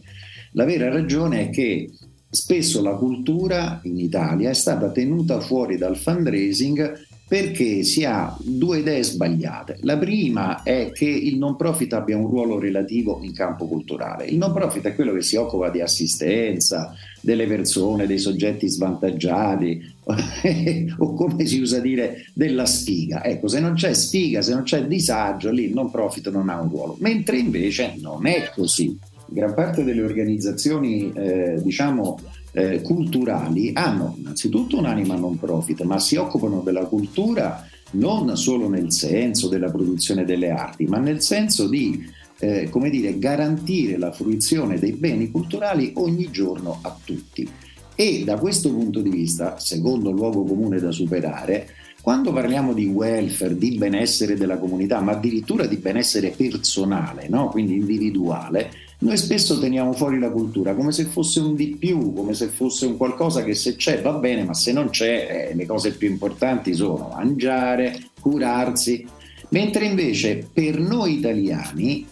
La 0.52 0.66
vera 0.66 0.90
ragione 0.90 1.42
è 1.42 1.50
che 1.50 1.92
spesso 2.28 2.82
la 2.82 2.96
cultura 2.96 3.80
in 3.84 4.00
Italia 4.00 4.50
è 4.50 4.54
stata 4.54 4.90
tenuta 4.90 5.40
fuori 5.40 5.78
dal 5.78 5.96
fundraising 5.96 7.06
perché 7.28 7.84
si 7.84 8.06
ha 8.06 8.36
due 8.40 8.80
idee 8.80 9.04
sbagliate. 9.04 9.78
La 9.82 9.98
prima 9.98 10.62
è 10.62 10.92
che 10.94 11.06
il 11.06 11.38
non 11.38 11.56
profit 11.56 11.94
abbia 11.94 12.18
un 12.18 12.28
ruolo 12.28 12.60
relativo 12.60 13.20
in 13.24 13.34
campo 13.34 13.66
culturale. 13.66 14.26
Il 14.26 14.38
non 14.38 14.54
profit 14.54 14.84
è 14.86 14.96
quello 14.96 15.12
che 15.14 15.24
si 15.24 15.36
occupa 15.36 15.70
di 15.70 15.82
assistenza 15.82 16.94
delle 17.22 17.48
persone, 17.48 18.06
dei 18.06 18.20
soggetti 18.20 18.68
svantaggiati 18.68 19.94
o 21.00 21.14
come 21.16 21.46
si 21.48 21.60
usa 21.60 21.80
dire 21.80 22.28
della 22.34 22.68
sfiga. 22.68 23.24
Ecco, 23.24 23.48
se 23.48 23.60
non 23.60 23.74
c'è 23.74 23.94
sfiga, 23.94 24.44
se 24.44 24.54
non 24.54 24.62
c'è 24.62 24.86
disagio, 24.86 25.50
lì 25.50 25.66
il 25.66 25.74
non 25.74 25.90
profit 25.90 26.30
non 26.30 26.50
ha 26.50 26.62
un 26.62 26.70
ruolo. 26.70 26.96
Mentre 27.00 27.38
invece 27.38 27.96
non 28.00 28.28
è 28.28 28.52
così. 28.54 28.96
Gran 29.28 29.56
parte 29.56 29.84
delle 29.84 30.04
organizzazioni, 30.04 31.12
eh, 31.12 31.60
diciamo, 31.60 32.20
eh, 32.56 32.82
culturali 32.82 33.72
hanno 33.74 34.16
innanzitutto 34.18 34.78
un'anima 34.78 35.16
non 35.16 35.38
profit, 35.38 35.82
ma 35.82 36.00
si 36.00 36.16
occupano 36.16 36.62
della 36.62 36.86
cultura 36.86 37.68
non 37.92 38.36
solo 38.38 38.70
nel 38.70 38.92
senso 38.92 39.50
della 39.50 39.70
produzione 39.70 40.24
delle 40.24 40.50
arti, 40.50 40.86
ma 40.86 40.98
nel 40.98 41.22
senso 41.22 41.68
di 41.68 42.04
eh, 42.40 42.70
come 42.70 42.90
dire, 42.90 43.18
garantire 43.20 43.98
la 43.98 44.12
fruizione 44.12 44.80
dei 44.80 44.94
beni 44.94 45.32
culturali 45.32 45.92
ogni 45.96 46.30
giorno 46.32 46.80
a 46.82 46.98
tutti. 47.04 47.48
E 47.94 48.24
da 48.26 48.38
questo 48.38 48.72
punto 48.72 49.02
di 49.02 49.10
vista, 49.10 49.60
secondo 49.60 50.12
luogo 50.12 50.44
comune 50.44 50.80
da 50.80 50.92
superare, 50.92 51.68
quando 52.02 52.32
parliamo 52.32 52.74
di 52.74 52.86
welfare, 52.86 53.58
di 53.58 53.78
benessere 53.78 54.36
della 54.36 54.58
comunità, 54.58 55.02
ma 55.02 55.14
addirittura 55.14 55.66
di 55.66 55.78
benessere 55.78 56.30
personale, 56.30 57.28
no? 57.28 57.48
quindi 57.50 57.74
individuale, 57.74 58.70
noi 59.00 59.18
spesso 59.18 59.60
teniamo 59.60 59.92
fuori 59.94 60.20
la 60.20 60.30
cultura 60.30 60.74
come 60.74 60.92
se 60.92 61.06
fosse 61.06 61.40
un 61.40 61.56
di 61.56 61.76
più, 61.78 62.14
come 62.14 62.34
se 62.34 62.48
fosse 62.48 62.86
un 62.86 62.98
qualcosa 62.98 63.44
che 63.44 63.54
se 63.54 63.76
c'è 63.76 64.02
va 64.02 64.14
bene, 64.14 64.44
ma 64.44 64.54
se 64.54 64.72
non 64.72 64.90
c'è 64.90 65.50
eh, 65.50 65.56
le 65.56 65.66
cose 65.66 65.92
più 65.92 66.10
importanti 66.10 66.74
sono 66.74 67.12
mangiare, 67.14 68.00
curarsi, 68.20 69.06
mentre 69.50 69.86
invece 69.86 70.48
per 70.52 70.80
noi 70.80 71.18
italiani 71.18 72.08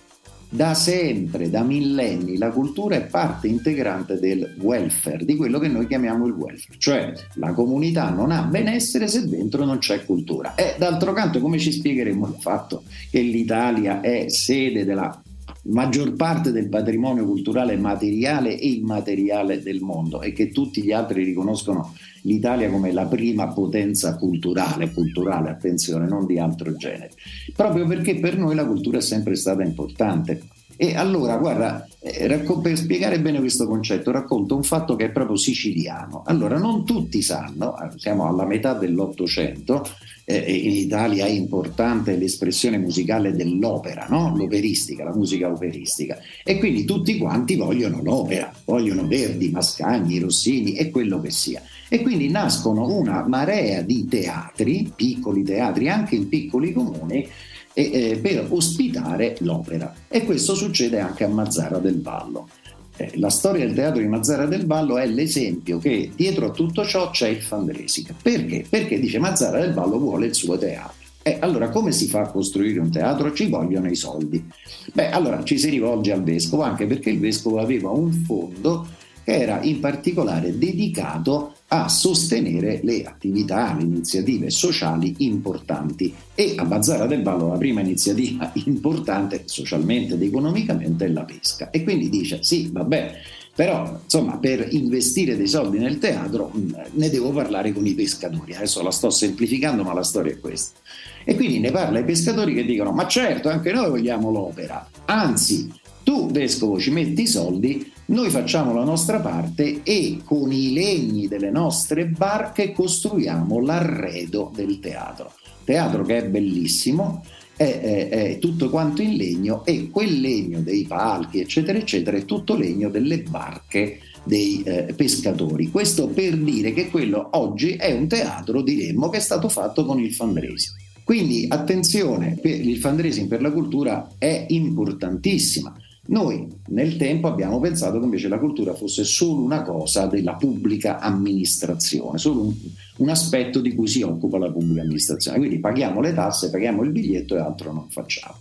da 0.54 0.76
sempre, 0.76 1.50
da 1.50 1.64
millenni, 1.64 2.38
la 2.38 2.52
cultura 2.52 2.96
è 2.96 3.06
parte 3.06 3.48
integrante 3.48 4.20
del 4.20 4.56
welfare, 4.60 5.26
di 5.26 5.36
quello 5.36 5.58
che 5.58 5.68
noi 5.68 5.88
chiamiamo 5.88 6.28
il 6.28 6.34
welfare, 6.34 6.78
cioè 6.78 7.12
la 7.36 7.54
comunità 7.54 8.12
non 8.12 8.30
ha 8.30 8.44
benessere 8.44 9.08
se 9.08 9.28
dentro 9.28 9.66
non 9.66 9.80
c'è 9.80 10.06
cultura. 10.06 10.54
E 10.54 10.76
d'altro 10.78 11.12
canto, 11.14 11.40
come 11.40 11.58
ci 11.58 11.72
spiegheremo 11.72 12.28
il 12.28 12.36
fatto 12.40 12.84
che 13.10 13.22
l'Italia 13.22 14.02
è 14.02 14.26
sede 14.28 14.86
della 14.86 15.20
maggior 15.64 16.14
parte 16.14 16.52
del 16.52 16.68
patrimonio 16.68 17.26
culturale 17.26 17.78
materiale 17.78 18.58
e 18.60 18.70
immateriale 18.70 19.62
del 19.62 19.82
mondo 19.82 20.22
e 20.22 20.34
che 20.34 20.52
tutti 20.52 20.82
gli 20.82 20.92
altri 20.92 21.24
riconoscono 21.24 21.94
l'Italia 22.24 22.70
come 22.70 22.92
la 22.92 23.06
prima 23.06 23.48
potenza 23.48 24.16
culturale, 24.16 24.92
culturale, 24.92 25.50
attenzione, 25.50 26.08
non 26.08 26.26
di 26.26 26.38
altro 26.38 26.76
genere, 26.76 27.12
proprio 27.56 27.86
perché 27.88 28.20
per 28.20 28.38
noi 28.38 28.56
la 28.56 28.66
cultura 28.66 28.98
è 28.98 29.02
sempre 29.02 29.36
stata 29.36 29.64
importante. 29.64 30.42
E 30.84 30.98
allora, 30.98 31.38
guarda, 31.38 31.88
eh, 32.02 32.28
per 32.62 32.78
spiegare 32.78 33.22
bene 33.22 33.40
questo 33.40 33.66
concetto, 33.68 34.12
racconto 34.12 34.58
un 34.58 34.64
fatto 34.64 34.98
che 34.98 35.06
è 35.06 35.12
proprio 35.12 35.38
siciliano. 35.38 36.24
Allora, 36.26 36.58
non 36.58 36.84
tutti 36.84 37.22
sanno, 37.22 37.80
eh, 37.80 37.88
siamo 37.96 38.28
alla 38.28 38.46
metà 38.46 38.74
dell'Ottocento, 38.74 39.88
eh, 40.26 40.38
in 40.38 40.72
Italia 40.72 41.26
è 41.26 41.30
importante 41.30 42.18
l'espressione 42.18 42.78
musicale 42.80 43.32
dell'opera, 43.34 44.08
no? 44.10 44.36
l'operistica, 44.36 45.06
la 45.06 45.16
musica 45.16 45.50
operistica. 45.50 46.18
E 46.44 46.58
quindi 46.58 46.84
tutti 46.84 47.18
quanti 47.18 47.56
vogliono 47.56 48.02
l'opera, 48.04 48.54
vogliono 48.66 49.08
Verdi, 49.08 49.52
Mascagni, 49.52 50.20
Rossini 50.20 50.74
e 50.74 50.90
quello 50.90 51.22
che 51.22 51.32
sia. 51.32 51.62
E 51.88 52.02
quindi 52.02 52.28
nascono 52.28 52.94
una 52.94 53.26
marea 53.26 53.82
di 53.84 54.06
teatri, 54.06 54.92
piccoli 54.94 55.44
teatri, 55.44 55.88
anche 55.88 56.16
in 56.16 56.28
piccoli 56.28 56.74
comuni, 56.74 57.26
eh, 57.74 58.20
per 58.22 58.48
ospitare 58.50 59.36
l'opera. 59.40 59.94
E 60.08 60.24
questo 60.24 60.56
succede 60.56 61.00
anche 61.00 61.24
a 61.24 61.28
Mazzara 61.28 61.78
del 61.78 62.02
Vallo. 62.02 62.48
Eh, 62.96 63.12
la 63.16 63.30
storia 63.30 63.66
del 63.66 63.74
teatro 63.74 64.00
di 64.00 64.08
Mazzara 64.08 64.46
del 64.46 64.68
Vallo 64.68 64.98
è 64.98 65.08
l'esempio 65.08 65.80
che 65.80 66.12
dietro 66.16 66.48
a 66.48 66.52
tutto 66.52 66.86
ciò 66.86 67.10
c'è 67.10 67.28
il 67.30 67.42
fundraising. 67.42 68.14
Perché? 68.22 68.66
Perché 68.70 69.00
dice 69.00 69.20
Mazzara 69.20 69.60
del 69.60 69.74
Vallo 69.74 69.98
vuole 69.98 70.28
il 70.28 70.36
suo 70.36 70.58
teatro. 70.58 71.02
E 71.26 71.38
allora 71.40 71.70
come 71.70 71.94
si 71.94 72.08
fa 72.08 72.22
a 72.22 72.28
costruire 72.30 72.80
un 72.80 72.92
teatro? 72.92 73.32
Ci 73.32 73.48
vogliono 73.48 73.90
i 73.90 73.96
soldi. 73.96 74.44
Beh, 74.92 75.10
allora 75.10 75.42
ci 75.44 75.58
si 75.58 75.70
rivolge 75.70 76.12
al 76.12 76.22
vescovo 76.22 76.64
anche 76.64 76.86
perché 76.86 77.10
il 77.10 77.20
vescovo 77.20 77.60
aveva 77.60 77.90
un 77.92 78.12
fondo 78.12 78.86
che 79.24 79.34
era 79.34 79.62
in 79.62 79.80
particolare 79.80 80.58
dedicato 80.58 81.56
a 81.74 81.90
sostenere 81.90 82.82
le 82.84 83.04
attività, 83.04 83.76
le 83.76 83.82
iniziative 83.82 84.52
sociali 84.52 85.16
importanti. 85.20 86.14
E 86.36 86.54
a 86.56 86.66
Bazzara 86.66 87.08
del 87.08 87.24
Vallo 87.24 87.48
la 87.48 87.58
prima 87.58 87.82
iniziativa 87.82 88.52
importante 88.66 89.42
socialmente 89.46 90.14
ed 90.14 90.22
economicamente 90.22 91.06
è 91.06 91.08
la 91.08 91.24
pesca. 91.24 91.72
E 91.72 91.84
quindi 91.84 92.10
dice 92.10 92.44
sì, 92.44 92.70
vabbè, 92.72 93.14
però 93.56 94.02
insomma 94.04 94.38
per 94.38 94.68
investire 94.70 95.36
dei 95.36 95.48
soldi 95.48 95.80
nel 95.80 95.98
teatro 95.98 96.52
mm, 96.56 96.74
ne 96.92 97.10
devo 97.10 97.32
parlare 97.32 97.74
con 97.74 97.88
i 97.88 97.96
pescatori. 97.96 98.54
Adesso 98.54 98.84
la 98.84 98.92
sto 98.92 99.10
semplificando, 99.10 99.82
ma 99.82 99.94
la 99.94 100.04
storia 100.04 100.32
è 100.32 100.40
questa. 100.40 100.78
E 101.24 101.34
quindi 101.34 101.58
ne 101.58 101.72
parla 101.72 101.98
ai 101.98 102.06
pescatori 102.06 102.54
che 102.54 102.66
dicono 102.66 102.92
ma 102.92 103.08
certo, 103.08 103.50
anche 103.50 103.72
noi 103.72 103.90
vogliamo 103.90 104.30
l'opera. 104.30 104.88
Anzi, 105.06 105.72
tu 106.04 106.30
vescovo 106.30 106.80
ci 106.80 106.92
metti 106.92 107.24
i 107.24 107.28
soldi 107.28 107.93
noi 108.06 108.30
facciamo 108.30 108.74
la 108.74 108.84
nostra 108.84 109.20
parte 109.20 109.82
e 109.84 110.20
con 110.26 110.52
i 110.52 110.74
legni 110.74 111.28
delle 111.28 111.50
nostre 111.50 112.06
barche 112.06 112.74
costruiamo 112.74 113.62
l'arredo 113.62 114.52
del 114.54 114.80
teatro. 114.80 115.32
Teatro 115.64 116.04
che 116.04 116.18
è 116.18 116.26
bellissimo, 116.26 117.24
è, 117.56 117.64
è, 117.64 118.10
è, 118.10 118.40
tutto 118.40 118.70
quanto 118.70 119.02
in 119.02 119.16
legno 119.16 119.64
e 119.64 119.90
quel 119.90 120.20
legno 120.20 120.60
dei 120.60 120.84
palchi, 120.84 121.40
eccetera, 121.40 121.78
eccetera, 121.78 122.18
è 122.18 122.26
tutto 122.26 122.56
legno 122.56 122.90
delle 122.90 123.20
barche 123.20 124.00
dei 124.26 124.62
eh, 124.64 124.94
pescatori. 124.96 125.70
Questo 125.72 126.08
per 126.08 126.38
dire 126.38 126.74
che 126.74 126.90
quello 126.90 127.30
oggi 127.34 127.74
è 127.76 127.94
un 127.94 128.08
teatro, 128.08 128.62
diremmo, 128.62 129.10
che 129.10 129.18
è 129.18 129.22
stato 129.22 129.48
fatto 129.48 129.86
con 129.86 130.00
il 130.00 130.14
fundraising. 130.14 130.82
Quindi 131.04 131.46
attenzione, 131.50 132.38
il 132.44 132.78
fundraising 132.78 133.28
per 133.28 133.42
la 133.42 133.52
cultura 133.52 134.10
è 134.18 134.46
importantissima. 134.50 135.76
Noi 136.06 136.46
nel 136.68 136.98
tempo 136.98 137.28
abbiamo 137.28 137.62
pensato 137.62 137.98
che 137.98 138.04
invece 138.04 138.28
la 138.28 138.38
cultura 138.38 138.74
fosse 138.74 139.06
solo 139.06 139.42
una 139.42 139.62
cosa 139.62 140.06
della 140.06 140.34
pubblica 140.34 141.00
amministrazione, 141.00 142.18
solo 142.18 142.42
un, 142.42 142.54
un, 142.98 143.10
aspetto 143.10 143.62
di 143.62 143.74
cui 143.74 143.88
si 143.88 144.02
occupa 144.02 144.38
la 144.38 144.52
pubblica 144.52 144.82
amministrazione. 144.82 145.38
Quindi 145.38 145.60
paghiamo 145.60 146.02
le 146.02 146.14
tasse, 146.14 146.50
paghiamo 146.50 146.84
il 146.84 146.92
biglietto 146.92 147.38
e 147.38 147.40
altro 147.40 147.72
non 147.72 147.90
facciamo. 147.90 148.36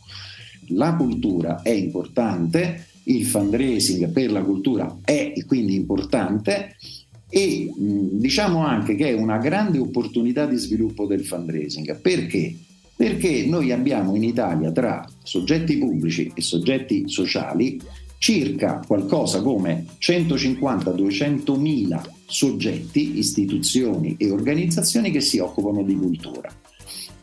La 0.71 0.95
cultura 0.95 1.62
è 1.62 1.71
importante, 1.71 2.87
il 3.04 3.25
fundraising 3.25 4.09
per 4.09 4.33
la 4.33 4.42
cultura 4.42 4.99
è 5.04 5.33
quindi 5.47 5.76
importante 5.76 6.76
e 7.28 7.73
diciamo 7.76 8.66
anche 8.66 8.97
che 8.97 9.09
è 9.09 9.12
una 9.12 9.38
grande 9.38 9.78
opportunità 9.78 10.47
di 10.47 10.57
sviluppo 10.57 11.07
del 11.07 11.25
fundraising. 11.25 11.97
Perché? 12.00 12.57
Perché 12.95 13.47
noi 13.47 13.73
abbiamo 13.73 14.15
in 14.15 14.23
Italia 14.23 14.71
tra 14.71 15.09
soggetti 15.23 15.79
pubblici 15.79 16.31
e 16.35 16.41
soggetti 16.43 17.05
sociali 17.09 17.81
circa 18.19 18.81
qualcosa 18.87 19.43
come 19.43 19.87
150-200 19.99 21.59
mila 21.59 22.01
soggetti, 22.25 23.19
istituzioni 23.19 24.15
e 24.17 24.31
organizzazioni 24.31 25.11
che 25.11 25.21
si 25.21 25.39
occupano 25.39 25.83
di 25.83 25.97
cultura. 25.97 26.49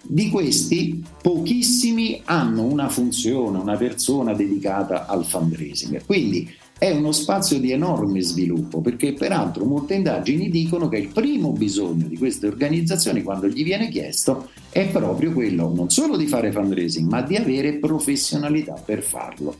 Di 0.02 0.30
questi, 0.30 1.04
pochissimi 1.22 2.22
hanno 2.26 2.64
una 2.64 2.90
funzione, 2.90 3.60
una 3.60 3.78
persona 3.78 4.34
dedicata 4.34 5.06
al 5.06 5.24
fundraising. 5.24 6.04
Quindi 6.06 6.52
è 6.80 6.90
uno 6.92 7.12
spazio 7.12 7.60
di 7.60 7.74
enorme 7.74 8.22
sviluppo 8.22 8.80
perché 8.80 9.12
peraltro 9.12 9.66
molte 9.66 9.96
indagini 9.96 10.50
dicono 10.50 10.88
che 10.88 10.98
il 10.98 11.10
primo 11.10 11.52
bisogno 11.52 12.08
di 12.08 12.18
queste 12.18 12.48
organizzazioni 12.48 13.22
quando 13.22 13.48
gli 13.48 13.66
viene 13.66 13.90
chiesto 13.90 14.50
è 14.70 14.88
proprio 14.88 15.34
quello 15.34 15.74
non 15.76 15.90
solo 15.90 16.16
di 16.16 16.26
fare 16.26 16.54
fundraising 16.54 17.10
ma 17.10 17.22
di 17.22 17.36
avere 17.36 17.74
professionalità 17.74 18.74
per 18.74 19.04
farlo. 19.04 19.58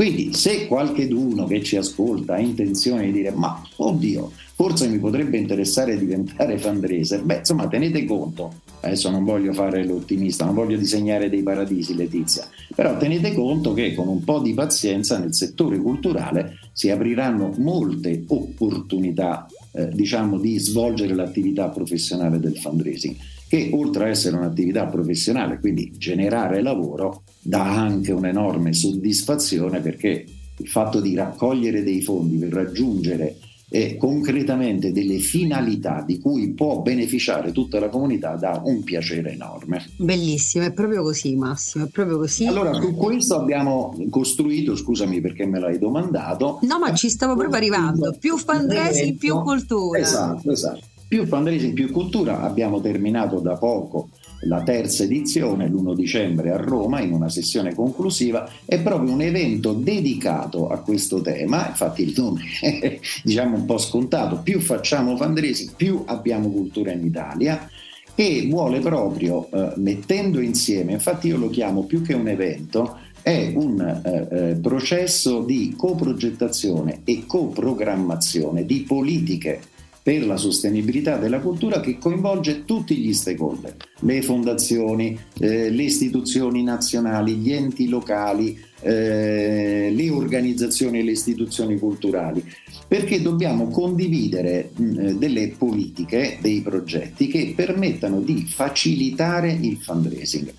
Quindi 0.00 0.32
se 0.32 0.66
qualcheduno 0.66 1.44
che 1.44 1.62
ci 1.62 1.76
ascolta 1.76 2.32
ha 2.32 2.38
intenzione 2.38 3.04
di 3.04 3.12
dire 3.12 3.32
ma 3.32 3.62
oddio 3.76 4.32
forse 4.54 4.88
mi 4.88 4.98
potrebbe 4.98 5.36
interessare 5.36 5.98
diventare 5.98 6.56
fundraiser, 6.56 7.22
beh 7.22 7.36
insomma 7.36 7.68
tenete 7.68 8.06
conto, 8.06 8.62
adesso 8.80 9.10
non 9.10 9.24
voglio 9.24 9.52
fare 9.52 9.84
l'ottimista, 9.84 10.46
non 10.46 10.54
voglio 10.54 10.78
disegnare 10.78 11.28
dei 11.28 11.42
paradisi 11.42 11.94
Letizia, 11.94 12.48
però 12.74 12.96
tenete 12.96 13.34
conto 13.34 13.74
che 13.74 13.92
con 13.92 14.08
un 14.08 14.24
po' 14.24 14.38
di 14.40 14.54
pazienza 14.54 15.18
nel 15.18 15.34
settore 15.34 15.76
culturale 15.76 16.58
si 16.72 16.88
apriranno 16.88 17.52
molte 17.58 18.24
opportunità 18.26 19.46
eh, 19.72 19.90
diciamo 19.90 20.38
di 20.38 20.58
svolgere 20.58 21.14
l'attività 21.14 21.68
professionale 21.68 22.40
del 22.40 22.56
fundraising 22.56 23.16
che 23.50 23.68
oltre 23.72 24.04
a 24.04 24.08
essere 24.08 24.36
un'attività 24.36 24.86
professionale, 24.86 25.58
quindi 25.58 25.90
generare 25.98 26.62
lavoro, 26.62 27.24
dà 27.42 27.64
anche 27.64 28.12
un'enorme 28.12 28.72
soddisfazione 28.72 29.80
perché 29.80 30.24
il 30.56 30.68
fatto 30.68 31.00
di 31.00 31.16
raccogliere 31.16 31.82
dei 31.82 32.00
fondi 32.00 32.36
per 32.36 32.52
raggiungere 32.52 33.38
e 33.68 33.96
concretamente 33.96 34.92
delle 34.92 35.18
finalità 35.18 36.04
di 36.06 36.20
cui 36.20 36.52
può 36.52 36.78
beneficiare 36.78 37.50
tutta 37.50 37.80
la 37.80 37.88
comunità 37.88 38.36
dà 38.36 38.62
un 38.64 38.84
piacere 38.84 39.32
enorme. 39.32 39.84
Bellissimo, 39.96 40.66
è 40.66 40.72
proprio 40.72 41.02
così 41.02 41.34
Massimo, 41.34 41.86
è 41.86 41.88
proprio 41.88 42.18
così. 42.18 42.46
Allora 42.46 42.72
su 42.74 42.94
questo 42.94 43.34
abbiamo 43.34 43.96
costruito, 44.10 44.76
scusami 44.76 45.20
perché 45.20 45.44
me 45.44 45.58
l'hai 45.58 45.80
domandato. 45.80 46.60
No, 46.62 46.78
ma 46.78 46.94
ci 46.94 47.08
stavo 47.08 47.34
proprio 47.34 47.56
arrivando, 47.56 48.14
più 48.16 48.36
fundraising, 48.36 49.16
più 49.16 49.40
cultura. 49.40 49.98
Esatto, 49.98 50.52
esatto. 50.52 50.98
Più 51.10 51.26
fundraising, 51.26 51.72
più 51.72 51.90
cultura, 51.90 52.40
abbiamo 52.40 52.80
terminato 52.80 53.40
da 53.40 53.56
poco 53.56 54.10
la 54.42 54.62
terza 54.62 55.02
edizione 55.02 55.66
l'1 55.66 55.92
dicembre 55.96 56.52
a 56.52 56.56
Roma 56.56 57.00
in 57.00 57.10
una 57.10 57.28
sessione 57.28 57.74
conclusiva. 57.74 58.48
È 58.64 58.80
proprio 58.80 59.12
un 59.12 59.20
evento 59.20 59.72
dedicato 59.72 60.68
a 60.68 60.78
questo 60.78 61.20
tema. 61.20 61.66
Infatti 61.66 62.02
il 62.02 62.14
nome 62.16 62.42
è 62.60 63.00
diciamo 63.24 63.56
un 63.56 63.64
po' 63.64 63.78
scontato. 63.78 64.38
Più 64.38 64.60
facciamo 64.60 65.16
fundraising 65.16 65.74
più 65.74 66.04
abbiamo 66.06 66.48
cultura 66.48 66.92
in 66.92 67.04
Italia. 67.04 67.68
Che 68.14 68.46
vuole 68.48 68.78
proprio 68.78 69.50
eh, 69.50 69.72
mettendo 69.78 70.38
insieme 70.38 70.92
infatti 70.92 71.26
io 71.26 71.38
lo 71.38 71.50
chiamo 71.50 71.86
più 71.86 72.02
che 72.02 72.14
un 72.14 72.28
evento 72.28 72.98
è 73.20 73.52
un 73.56 73.80
eh, 73.80 74.28
eh 74.30 74.54
processo 74.60 75.40
di 75.40 75.74
coprogettazione 75.76 77.00
e 77.02 77.24
coprogrammazione 77.26 78.64
di 78.64 78.84
politiche 78.86 79.60
per 80.02 80.26
la 80.26 80.36
sostenibilità 80.36 81.16
della 81.16 81.40
cultura 81.40 81.80
che 81.80 81.98
coinvolge 81.98 82.64
tutti 82.64 82.96
gli 82.96 83.12
stakeholder, 83.12 83.76
le 84.00 84.22
fondazioni, 84.22 85.18
eh, 85.38 85.70
le 85.70 85.82
istituzioni 85.82 86.62
nazionali, 86.62 87.34
gli 87.34 87.52
enti 87.52 87.88
locali, 87.88 88.58
eh, 88.80 89.92
le 89.94 90.10
organizzazioni 90.10 91.00
e 91.00 91.02
le 91.02 91.10
istituzioni 91.10 91.78
culturali, 91.78 92.42
perché 92.88 93.20
dobbiamo 93.20 93.68
condividere 93.68 94.70
mh, 94.74 95.10
delle 95.18 95.48
politiche, 95.56 96.38
dei 96.40 96.62
progetti 96.62 97.26
che 97.28 97.52
permettano 97.54 98.20
di 98.20 98.46
facilitare 98.48 99.52
il 99.52 99.76
fundraising 99.76 100.52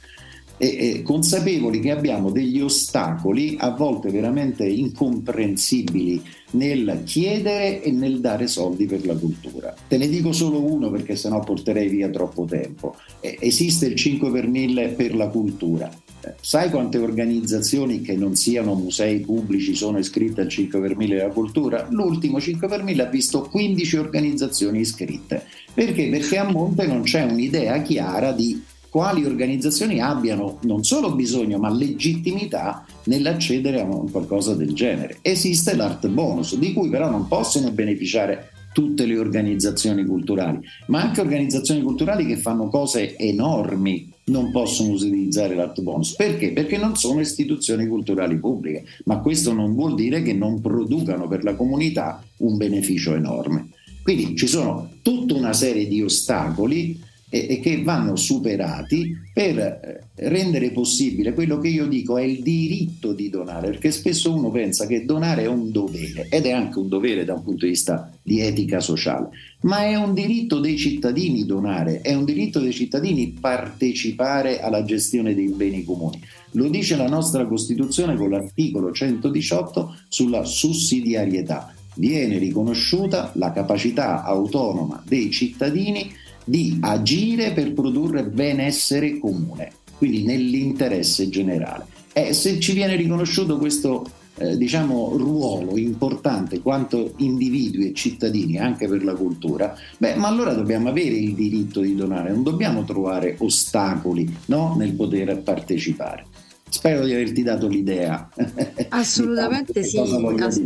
e, 0.61 0.77
e 0.77 1.01
consapevoli 1.01 1.79
che 1.79 1.89
abbiamo 1.89 2.29
degli 2.29 2.61
ostacoli 2.61 3.55
a 3.59 3.71
volte 3.71 4.11
veramente 4.11 4.63
incomprensibili 4.63 6.21
nel 6.51 7.01
chiedere 7.03 7.81
e 7.81 7.89
nel 7.89 8.19
dare 8.19 8.45
soldi 8.45 8.85
per 8.85 9.03
la 9.07 9.15
cultura. 9.15 9.73
Te 9.87 9.97
ne 9.97 10.07
dico 10.07 10.31
solo 10.31 10.61
uno 10.61 10.91
perché 10.91 11.15
sennò 11.15 11.39
porterei 11.39 11.87
via 11.87 12.09
troppo 12.09 12.45
tempo. 12.45 12.95
Esiste 13.19 13.87
il 13.87 13.95
5 13.95 14.29
per 14.29 14.47
1000 14.47 14.89
per 14.89 15.15
la 15.15 15.29
cultura. 15.29 15.89
Eh, 16.23 16.35
sai 16.39 16.69
quante 16.69 16.99
organizzazioni 16.99 18.01
che 18.01 18.15
non 18.15 18.35
siano 18.35 18.75
musei 18.75 19.21
pubblici 19.21 19.73
sono 19.73 19.97
iscritte 19.97 20.41
al 20.41 20.49
5 20.49 20.79
per 20.79 20.95
1000 20.95 21.15
della 21.15 21.29
cultura? 21.29 21.87
L'ultimo 21.89 22.39
5 22.39 22.67
per 22.67 22.83
1000 22.83 23.01
ha 23.01 23.09
visto 23.09 23.41
15 23.41 23.97
organizzazioni 23.97 24.81
iscritte. 24.81 25.43
Perché? 25.73 26.07
Perché 26.09 26.37
a 26.37 26.51
monte 26.51 26.85
non 26.85 27.01
c'è 27.01 27.23
un'idea 27.23 27.81
chiara 27.81 28.31
di 28.31 28.61
quali 28.91 29.23
organizzazioni 29.23 30.01
abbiano 30.01 30.59
non 30.63 30.83
solo 30.83 31.15
bisogno 31.15 31.57
ma 31.57 31.71
legittimità 31.71 32.85
nell'accedere 33.05 33.79
a 33.79 33.85
qualcosa 33.85 34.53
del 34.53 34.73
genere. 34.73 35.19
Esiste 35.21 35.77
l'art 35.77 36.09
bonus, 36.09 36.57
di 36.57 36.73
cui 36.73 36.89
però 36.89 37.09
non 37.09 37.25
possono 37.29 37.71
beneficiare 37.71 38.49
tutte 38.73 39.05
le 39.05 39.17
organizzazioni 39.17 40.05
culturali, 40.05 40.59
ma 40.87 41.01
anche 41.01 41.21
organizzazioni 41.21 41.81
culturali 41.81 42.25
che 42.25 42.35
fanno 42.35 42.67
cose 42.67 43.15
enormi 43.15 44.11
non 44.25 44.51
possono 44.51 44.91
utilizzare 44.91 45.55
l'art 45.55 45.81
bonus. 45.81 46.13
Perché? 46.15 46.51
Perché 46.51 46.77
non 46.77 46.97
sono 46.97 47.21
istituzioni 47.21 47.87
culturali 47.87 48.37
pubbliche, 48.37 48.83
ma 49.05 49.19
questo 49.19 49.53
non 49.53 49.73
vuol 49.73 49.95
dire 49.95 50.21
che 50.21 50.33
non 50.33 50.59
producano 50.59 51.29
per 51.29 51.45
la 51.45 51.55
comunità 51.55 52.21
un 52.39 52.57
beneficio 52.57 53.15
enorme. 53.15 53.69
Quindi 54.03 54.35
ci 54.35 54.47
sono 54.47 54.89
tutta 55.01 55.33
una 55.33 55.53
serie 55.53 55.87
di 55.87 56.01
ostacoli 56.01 57.09
e, 57.33 57.47
e 57.49 57.59
che 57.61 57.81
vanno 57.81 58.17
superati 58.17 59.17
per 59.33 59.57
eh, 59.57 60.03
rendere 60.15 60.71
possibile 60.71 61.33
quello 61.33 61.57
che 61.59 61.69
io 61.69 61.87
dico 61.87 62.17
è 62.17 62.23
il 62.23 62.41
diritto 62.43 63.13
di 63.13 63.29
donare, 63.29 63.69
perché 63.69 63.91
spesso 63.91 64.33
uno 64.33 64.51
pensa 64.51 64.85
che 64.85 65.05
donare 65.05 65.43
è 65.43 65.47
un 65.47 65.71
dovere 65.71 66.27
ed 66.29 66.45
è 66.45 66.51
anche 66.51 66.77
un 66.77 66.89
dovere 66.89 67.23
da 67.23 67.33
un 67.33 67.43
punto 67.43 67.63
di 67.63 67.71
vista 67.71 68.11
di 68.21 68.41
etica 68.41 68.81
sociale, 68.81 69.29
ma 69.61 69.85
è 69.85 69.95
un 69.95 70.13
diritto 70.13 70.59
dei 70.59 70.77
cittadini 70.77 71.45
donare, 71.45 72.01
è 72.01 72.13
un 72.13 72.25
diritto 72.25 72.59
dei 72.59 72.73
cittadini 72.73 73.29
partecipare 73.39 74.59
alla 74.59 74.83
gestione 74.83 75.33
dei 75.33 75.47
beni 75.47 75.85
comuni. 75.85 76.21
Lo 76.51 76.67
dice 76.67 76.97
la 76.97 77.07
nostra 77.07 77.45
Costituzione 77.45 78.17
con 78.17 78.29
l'articolo 78.29 78.91
118 78.91 79.95
sulla 80.09 80.43
sussidiarietà. 80.43 81.73
Viene 81.95 82.37
riconosciuta 82.37 83.31
la 83.35 83.53
capacità 83.53 84.23
autonoma 84.23 85.01
dei 85.07 85.31
cittadini 85.31 86.11
di 86.43 86.77
agire 86.81 87.51
per 87.51 87.73
produrre 87.73 88.23
benessere 88.23 89.17
comune, 89.19 89.71
quindi 89.97 90.23
nell'interesse 90.23 91.29
generale. 91.29 91.85
E 92.13 92.33
se 92.33 92.59
ci 92.59 92.73
viene 92.73 92.95
riconosciuto 92.95 93.57
questo 93.57 94.05
eh, 94.41 94.57
diciamo, 94.57 95.15
ruolo 95.17 95.77
importante 95.77 96.61
quanto 96.61 97.13
individui 97.17 97.89
e 97.89 97.93
cittadini 97.93 98.57
anche 98.57 98.87
per 98.87 99.03
la 99.03 99.13
cultura, 99.13 99.75
beh, 99.97 100.15
ma 100.15 100.27
allora 100.27 100.53
dobbiamo 100.53 100.89
avere 100.89 101.15
il 101.15 101.35
diritto 101.35 101.81
di 101.81 101.95
donare, 101.95 102.31
non 102.31 102.43
dobbiamo 102.43 102.83
trovare 102.83 103.35
ostacoli 103.39 104.37
no, 104.47 104.75
nel 104.77 104.93
poter 104.93 105.41
partecipare. 105.41 106.25
Spero 106.69 107.05
di 107.05 107.13
averti 107.13 107.43
dato 107.43 107.67
l'idea. 107.67 108.29
Assolutamente 108.89 109.83
sì, 109.83 109.97
ass- 109.97 110.61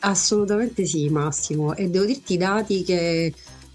assolutamente 0.00 0.86
sì 0.86 1.08
Massimo 1.08 1.74
e 1.74 1.88
devo 1.88 2.04
dirti 2.04 2.34
i 2.34 2.36
dati 2.36 2.82
che 2.82 3.32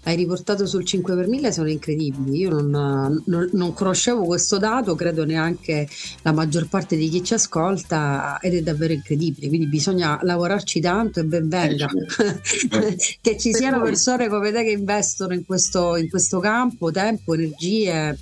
hai 0.08 0.16
riportato 0.16 0.64
sul 0.64 0.86
5 0.86 1.14
per 1.14 1.28
1000 1.28 1.52
sono 1.52 1.68
incredibili. 1.68 2.38
Io 2.38 2.48
non, 2.48 3.22
non, 3.26 3.50
non, 3.52 3.72
conoscevo 3.74 4.24
questo 4.24 4.56
dato, 4.56 4.94
credo 4.94 5.26
neanche 5.26 5.86
la 6.22 6.32
maggior 6.32 6.66
parte 6.66 6.96
di 6.96 7.10
chi 7.10 7.22
ci 7.22 7.34
ascolta, 7.34 8.38
ed 8.40 8.54
è 8.54 8.62
davvero 8.62 8.94
incredibile. 8.94 9.48
Quindi 9.48 9.66
bisogna 9.66 10.18
lavorarci 10.22 10.80
tanto 10.80 11.20
e 11.20 11.24
ben 11.24 11.48
venga 11.48 11.88
eh, 11.88 12.96
che 13.20 13.36
ci 13.36 13.52
siano 13.52 13.82
persone 13.82 14.28
come 14.28 14.50
te 14.50 14.64
che 14.64 14.70
investono 14.70 15.34
in 15.34 15.44
questo, 15.44 15.96
in 15.96 16.08
questo 16.08 16.38
campo, 16.38 16.90
tempo, 16.90 17.34
energie 17.34 18.18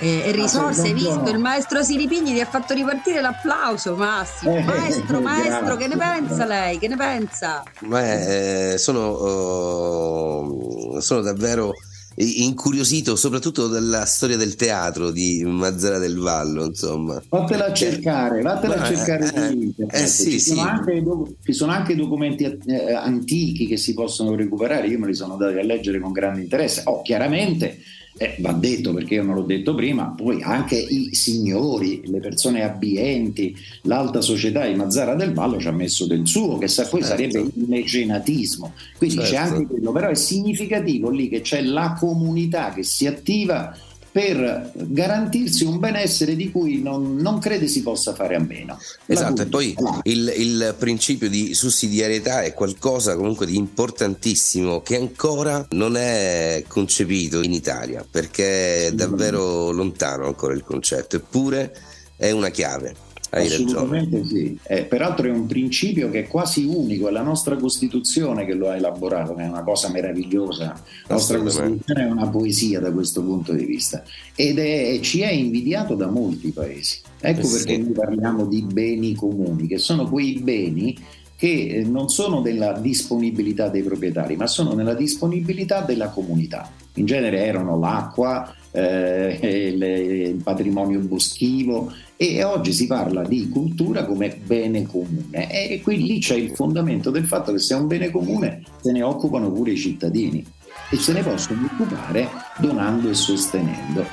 e, 0.00 0.22
e 0.24 0.32
risorse. 0.32 0.82
Hai 0.82 0.94
visto 0.94 1.30
il 1.30 1.38
maestro 1.38 1.82
Siripigni 1.82 2.32
ti 2.32 2.40
ha 2.40 2.46
fatto 2.46 2.74
ripartire 2.74 3.20
l'applauso, 3.20 3.94
Massimo. 3.94 4.56
Eh, 4.56 4.62
maestro, 4.62 5.18
eh, 5.18 5.22
maestro, 5.22 5.76
che 5.76 5.86
ne 5.86 5.96
pensa 5.96 6.46
lei? 6.46 6.78
Che 6.78 6.88
ne 6.88 6.96
pensa? 6.96 7.62
Beh, 7.80 8.72
eh, 8.72 8.78
sono, 8.78 9.12
uh, 9.12 11.00
sono 11.00 11.20
davvero 11.20 11.74
incuriosito 12.16 13.16
soprattutto 13.16 13.66
dalla 13.68 14.04
storia 14.04 14.36
del 14.36 14.56
teatro 14.56 15.10
di 15.10 15.42
Mazzara 15.46 15.98
del 15.98 16.18
Vallo 16.18 16.66
insomma 16.66 17.22
vattela 17.28 17.66
a 17.66 17.72
cercare 17.72 18.42
vattela 18.42 18.74
a 18.74 18.84
cercare 18.84 19.32
eh, 19.32 19.52
internet 19.52 19.94
eh, 19.94 20.06
sì, 20.06 20.32
ci, 20.32 20.40
sono 20.40 20.60
anche, 20.62 21.02
ci, 21.42 21.52
sono 21.52 21.72
anche, 21.72 21.94
documenti 21.94 22.44
eh, 22.44 22.92
antichi 22.92 23.66
che 23.66 23.76
si 23.76 23.94
possono 23.94 24.34
recuperare 24.34 24.88
io 24.88 24.98
me 24.98 25.06
li 25.06 25.14
sono 25.14 25.36
dati 25.36 25.58
a 25.58 25.62
leggere 25.62 26.00
con 26.00 26.12
grande 26.12 26.42
interesse 26.42 26.82
oh 26.86 27.00
chiaramente 27.00 27.78
eh, 28.16 28.36
va 28.38 28.52
detto 28.52 28.92
perché 28.92 29.14
io 29.14 29.22
non 29.22 29.34
l'ho 29.34 29.42
detto 29.42 29.74
prima, 29.74 30.12
poi 30.14 30.42
anche 30.42 30.76
i 30.76 31.14
signori, 31.14 32.02
le 32.04 32.20
persone 32.20 32.62
abbienti, 32.62 33.56
l'alta 33.82 34.20
società 34.20 34.66
di 34.66 34.74
Mazzara 34.74 35.14
del 35.14 35.32
Vallo 35.32 35.58
ci 35.58 35.68
ha 35.68 35.72
messo 35.72 36.06
del 36.06 36.26
suo, 36.26 36.58
che 36.58 36.68
sa, 36.68 36.86
poi 36.86 37.02
certo. 37.02 37.16
sarebbe 37.16 37.38
il 37.40 37.64
mecenatismo. 37.66 38.74
Quindi 38.98 39.16
certo. 39.16 39.30
c'è 39.30 39.36
anche 39.36 39.66
quello, 39.66 39.92
però 39.92 40.08
è 40.08 40.14
significativo 40.14 41.10
lì 41.10 41.28
che 41.28 41.40
c'è 41.40 41.62
la 41.62 41.96
comunità 41.98 42.72
che 42.74 42.82
si 42.82 43.06
attiva 43.06 43.74
per 44.12 44.72
garantirsi 44.74 45.64
un 45.64 45.78
benessere 45.78 46.34
di 46.34 46.50
cui 46.50 46.82
non, 46.82 47.16
non 47.16 47.38
crede 47.38 47.68
si 47.68 47.82
possa 47.82 48.14
fare 48.14 48.34
a 48.34 48.40
meno. 48.40 48.78
Esatto, 49.06 49.42
e 49.42 49.46
poi 49.46 49.76
il, 50.04 50.32
il, 50.36 50.74
principio 50.78 51.28
di 51.28 51.54
sussidiarietà 51.54 52.42
è 52.42 52.52
qualcosa 52.52 53.14
comunque 53.14 53.46
di 53.46 53.56
importantissimo 53.56 54.80
che 54.80 54.96
ancora 54.96 55.66
non 55.70 55.96
è 55.96 56.64
concepito 56.66 57.42
in 57.42 57.52
Italia 57.52 58.04
perché 58.08 58.88
è 58.88 58.92
davvero 58.92 59.70
lontano 59.70 60.26
ancora 60.26 60.54
il 60.54 60.64
concetto, 60.64 61.16
eppure 61.16 61.74
è 62.16 62.30
una 62.30 62.50
chiave. 62.50 63.08
Hai 63.30 63.46
Assolutamente 63.46 64.18
ragione. 64.18 64.28
sì. 64.28 64.58
Eh, 64.66 64.84
peraltro 64.84 65.28
è 65.28 65.30
un 65.30 65.46
principio 65.46 66.10
che 66.10 66.20
è 66.20 66.26
quasi 66.26 66.64
unico, 66.64 67.08
è 67.08 67.12
la 67.12 67.22
nostra 67.22 67.56
Costituzione 67.56 68.44
che 68.44 68.54
lo 68.54 68.68
ha 68.68 68.76
elaborato, 68.76 69.34
che 69.34 69.42
è 69.42 69.48
una 69.48 69.62
cosa 69.62 69.88
meravigliosa. 69.88 70.64
La 71.06 71.14
nostra 71.14 71.38
Costituzione 71.38 72.02
è 72.02 72.10
una 72.10 72.28
poesia 72.28 72.80
da 72.80 72.92
questo 72.92 73.22
punto 73.22 73.52
di 73.52 73.64
vista 73.64 74.02
ed 74.34 74.58
è, 74.58 74.98
ci 75.00 75.20
è 75.20 75.30
invidiato 75.30 75.94
da 75.94 76.08
molti 76.08 76.50
paesi. 76.50 77.00
Ecco 77.20 77.46
eh 77.46 77.50
perché 77.50 77.74
sì. 77.74 77.82
noi 77.82 77.92
parliamo 77.92 78.46
di 78.46 78.62
beni 78.62 79.14
comuni, 79.14 79.66
che 79.66 79.78
sono 79.78 80.08
quei 80.08 80.40
beni 80.40 80.98
che 81.40 81.68
eh, 81.68 81.84
non 81.84 82.10
sono 82.10 82.42
della 82.42 82.72
disponibilità 82.72 83.68
dei 83.68 83.82
proprietari, 83.82 84.36
ma 84.36 84.46
sono 84.46 84.74
nella 84.74 84.92
disponibilità 84.92 85.80
della 85.80 86.08
comunità. 86.08 86.70
In 86.94 87.06
genere 87.06 87.44
erano 87.46 87.78
l'acqua, 87.78 88.54
eh, 88.72 89.38
il, 89.72 89.82
il, 89.82 90.42
patrimonio 90.42 91.00
boschivo. 91.00 91.92
E 92.16 92.44
oggi 92.44 92.72
si 92.72 92.86
parla 92.86 93.22
di 93.22 93.48
cultura 93.48 94.04
come 94.04 94.38
bene 94.44 94.86
comune. 94.86 95.50
E 95.50 95.80
qui 95.82 96.02
lì 96.02 96.18
c'è 96.18 96.34
il 96.34 96.50
fondamento 96.54 97.10
del 97.10 97.24
fatto 97.24 97.52
che 97.52 97.58
se 97.58 97.74
è 97.74 97.78
un 97.78 97.86
bene 97.86 98.10
comune 98.10 98.62
se 98.80 98.92
ne 98.92 99.02
occupano 99.02 99.50
pure 99.50 99.72
i 99.72 99.76
cittadini. 99.76 100.44
E 100.90 100.96
se 100.96 101.12
ne 101.12 101.22
possono 101.22 101.68
occupare 101.72 102.28
donando 102.58 103.08
e 103.08 103.14
sostenendo. 103.14 104.04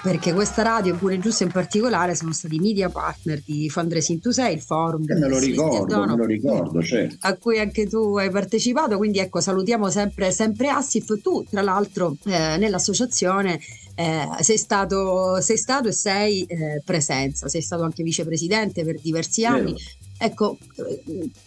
perché 0.03 0.33
questa 0.33 0.63
radio 0.63 0.93
e 0.93 0.97
Pure 0.97 1.17
Giusto 1.17 1.43
in 1.43 1.51
particolare 1.51 2.13
sono 2.13 2.33
stati 2.33 2.59
media 2.59 2.89
partner 2.89 3.41
di 3.43 3.69
Fundraising 3.69 4.19
to 4.19 4.33
Say, 4.33 4.53
il 4.53 4.61
forum 4.61 5.09
eh, 5.09 5.15
me 5.15 5.29
lo 5.29 5.39
ricordo, 5.39 6.05
me 6.05 6.15
lo 6.17 6.25
ricordo 6.25 6.81
certo. 6.81 7.15
a 7.21 7.37
cui 7.37 7.57
anche 7.57 7.87
tu 7.87 8.17
hai 8.17 8.29
partecipato 8.29 8.97
quindi 8.97 9.19
ecco 9.19 9.39
salutiamo 9.39 9.89
sempre, 9.89 10.31
sempre 10.31 10.67
Assif 10.67 11.21
tu 11.21 11.45
tra 11.49 11.61
l'altro 11.61 12.17
eh, 12.25 12.57
nell'associazione 12.57 13.57
eh, 13.95 14.27
sei, 14.39 14.57
stato, 14.57 15.39
sei, 15.41 15.57
stato, 15.57 15.87
e 15.87 15.91
sei 15.91 16.43
eh, 16.43 16.81
presenza 16.83 17.47
sei 17.47 17.61
stato 17.61 17.83
anche 17.83 18.03
vicepresidente 18.03 18.83
per 18.83 18.99
diversi 18.99 19.45
anni 19.45 19.73
Vero. 19.73 20.03
Ecco, 20.23 20.57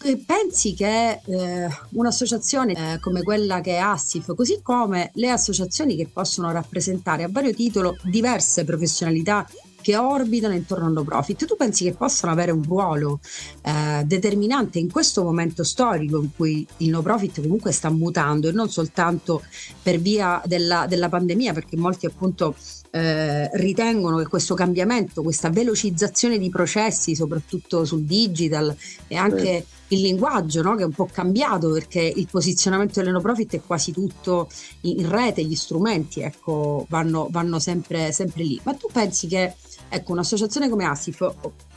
eh, 0.02 0.16
pensi 0.18 0.74
che 0.74 1.20
eh, 1.24 1.68
un'associazione 1.92 2.72
eh, 2.72 3.00
come 3.00 3.22
quella 3.22 3.62
che 3.62 3.76
è 3.76 3.78
Assif, 3.78 4.34
così 4.34 4.60
come 4.62 5.12
le 5.14 5.30
associazioni 5.30 5.96
che 5.96 6.08
possono 6.12 6.52
rappresentare 6.52 7.22
a 7.22 7.28
vario 7.30 7.54
titolo 7.54 7.96
diverse 8.02 8.64
professionalità 8.64 9.48
che 9.86 9.96
orbitano 9.96 10.52
intorno 10.52 10.86
al 10.86 10.92
no 10.92 11.04
profit, 11.04 11.44
tu 11.44 11.54
pensi 11.54 11.84
che 11.84 11.92
possano 11.92 12.32
avere 12.32 12.50
un 12.50 12.64
ruolo 12.64 13.20
eh, 13.62 14.02
determinante 14.04 14.80
in 14.80 14.90
questo 14.90 15.22
momento 15.22 15.62
storico 15.62 16.20
in 16.20 16.30
cui 16.34 16.66
il 16.78 16.88
no 16.88 17.02
profit 17.02 17.40
comunque 17.40 17.70
sta 17.70 17.88
mutando 17.88 18.48
e 18.48 18.52
non 18.52 18.68
soltanto 18.68 19.44
per 19.80 20.00
via 20.00 20.42
della, 20.44 20.86
della 20.88 21.08
pandemia, 21.08 21.52
perché 21.52 21.76
molti 21.76 22.04
appunto 22.04 22.56
eh, 22.90 23.48
ritengono 23.58 24.16
che 24.16 24.26
questo 24.26 24.54
cambiamento, 24.54 25.22
questa 25.22 25.50
velocizzazione 25.50 26.38
di 26.38 26.48
processi, 26.48 27.14
soprattutto 27.14 27.84
sul 27.84 28.02
digital 28.02 28.74
e 29.06 29.14
anche 29.16 29.66
sì. 29.86 29.94
il 29.94 30.00
linguaggio 30.00 30.62
no? 30.62 30.74
che 30.74 30.82
è 30.82 30.86
un 30.86 30.92
po' 30.92 31.08
cambiato 31.12 31.70
perché 31.70 32.00
il 32.00 32.26
posizionamento 32.28 32.98
delle 32.98 33.12
no 33.12 33.20
profit 33.20 33.54
è 33.54 33.60
quasi 33.64 33.92
tutto 33.92 34.48
in 34.80 35.08
rete, 35.08 35.44
gli 35.44 35.54
strumenti 35.54 36.22
ecco, 36.22 36.86
vanno, 36.88 37.28
vanno 37.30 37.60
sempre, 37.60 38.10
sempre, 38.12 38.42
lì. 38.42 38.58
Ma 38.64 38.74
tu 38.74 38.88
pensi 38.90 39.26
che 39.26 39.54
ecco, 39.88 40.12
un'associazione 40.12 40.68
come 40.68 40.84
Asif 40.84 41.34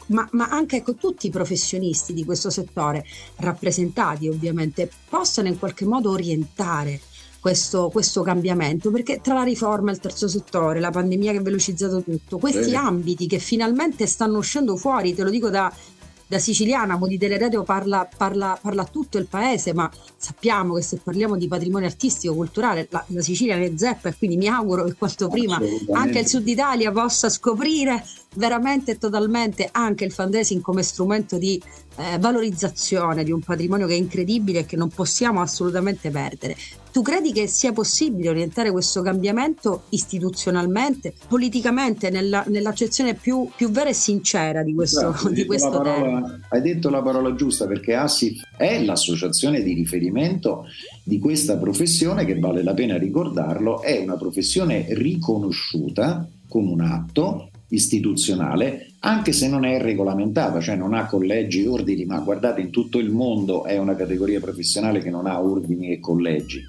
ma, 0.09 0.27
ma, 0.31 0.49
anche 0.49 0.77
ecco, 0.77 0.95
tutti 0.95 1.27
i 1.27 1.31
professionisti 1.31 2.13
di 2.13 2.25
questo 2.25 2.49
settore, 2.49 3.05
rappresentati 3.37 4.27
ovviamente, 4.27 4.89
possano 5.07 5.47
in 5.47 5.59
qualche 5.59 5.85
modo 5.85 6.11
orientare 6.11 6.99
questo, 7.39 7.89
questo, 7.89 8.21
cambiamento, 8.21 8.91
perché 8.91 9.21
tra 9.21 9.33
la 9.33 9.43
riforma, 9.43 9.91
il 9.91 9.99
terzo 9.99 10.27
settore, 10.27 10.79
la 10.79 10.89
pandemia 10.89 11.31
che 11.31 11.37
ha 11.37 11.41
velocizzato 11.41 12.01
tutto, 12.01 12.37
questi 12.37 12.71
eh. 12.71 12.75
ambiti 12.75 13.27
che 13.27 13.39
finalmente 13.39 14.05
stanno 14.07 14.39
uscendo 14.39 14.75
fuori, 14.75 15.13
te 15.13 15.23
lo 15.23 15.29
dico 15.29 15.49
da, 15.49 15.71
da 16.29 16.37
siciliana, 16.37 16.95
Modi 16.95 17.17
Teleradio 17.17 17.63
parla, 17.63 18.07
parla, 18.15 18.55
parla, 18.61 18.83
tutto 18.83 19.17
il 19.17 19.25
paese, 19.25 19.73
ma 19.73 19.89
sappiamo 20.15 20.75
che 20.75 20.83
se 20.83 20.99
parliamo 21.03 21.35
di 21.35 21.47
patrimonio 21.47 21.87
artistico, 21.87 22.35
culturale, 22.35 22.87
la, 22.91 23.03
la 23.07 23.21
Sicilia 23.21 23.57
ne 23.57 23.75
zeppa 23.75 24.09
e 24.09 24.15
quindi 24.15 24.37
mi 24.37 24.47
auguro 24.47 24.83
che 24.83 24.93
quanto 24.93 25.27
prima 25.27 25.59
anche 25.91 26.19
il 26.19 26.27
Sud 26.27 26.47
Italia 26.47 26.91
possa 26.91 27.29
scoprire 27.29 28.05
veramente 28.35 28.91
e 28.91 28.97
totalmente 28.97 29.67
anche 29.71 30.05
il 30.05 30.11
fundraising 30.11 30.61
come 30.61 30.83
strumento 30.83 31.37
di 31.37 31.61
eh, 31.97 32.17
valorizzazione 32.19 33.23
di 33.23 33.31
un 33.31 33.41
patrimonio 33.41 33.87
che 33.87 33.93
è 33.93 33.97
incredibile 33.97 34.59
e 34.59 34.65
che 34.65 34.75
non 34.75 34.89
possiamo 34.89 35.41
assolutamente 35.41 36.09
perdere. 36.11 36.55
Tu 36.91 37.01
credi 37.03 37.31
che 37.31 37.45
sia 37.47 37.71
possibile 37.71 38.29
orientare 38.29 38.71
questo 38.71 39.01
cambiamento 39.01 39.83
istituzionalmente, 39.89 41.13
politicamente, 41.27 42.09
nella, 42.09 42.43
nell'accezione 42.47 43.13
più, 43.13 43.47
più, 43.55 43.69
vera 43.69 43.89
e 43.89 43.93
sincera 43.93 44.63
di 44.63 44.73
questo, 44.73 45.09
esatto, 45.11 45.29
di 45.29 45.45
questo 45.45 45.69
parola, 45.69 46.39
Hai 46.49 46.61
detto 46.61 46.89
la 46.89 47.03
parola 47.03 47.35
giusta 47.35 47.67
perché 47.67 47.93
ASIF 47.93 48.41
è 48.57 48.83
l'associazione 48.83 49.61
di 49.61 49.73
riferimento 49.73 50.65
di 51.03 51.19
questa 51.19 51.57
professione 51.57 52.25
che 52.25 52.39
vale 52.39 52.63
la 52.63 52.73
pena 52.73 52.97
ricordarlo, 52.97 53.81
è 53.81 53.99
una 53.99 54.17
professione 54.17 54.87
riconosciuta 54.89 56.27
con 56.47 56.67
un 56.67 56.81
atto 56.81 57.49
istituzionale, 57.69 58.93
anche 58.99 59.31
se 59.31 59.47
non 59.47 59.65
è 59.65 59.81
regolamentata, 59.81 60.59
cioè 60.59 60.75
non 60.75 60.93
ha 60.93 61.05
collegi 61.05 61.63
e 61.63 61.67
ordini, 61.67 62.05
ma 62.05 62.19
guardate 62.19 62.61
in 62.61 62.69
tutto 62.69 62.99
il 62.99 63.09
mondo 63.09 63.65
è 63.65 63.77
una 63.77 63.95
categoria 63.95 64.39
professionale 64.39 64.99
che 64.99 65.09
non 65.09 65.25
ha 65.25 65.41
ordini 65.41 65.91
e 65.91 65.99
collegi. 65.99 66.63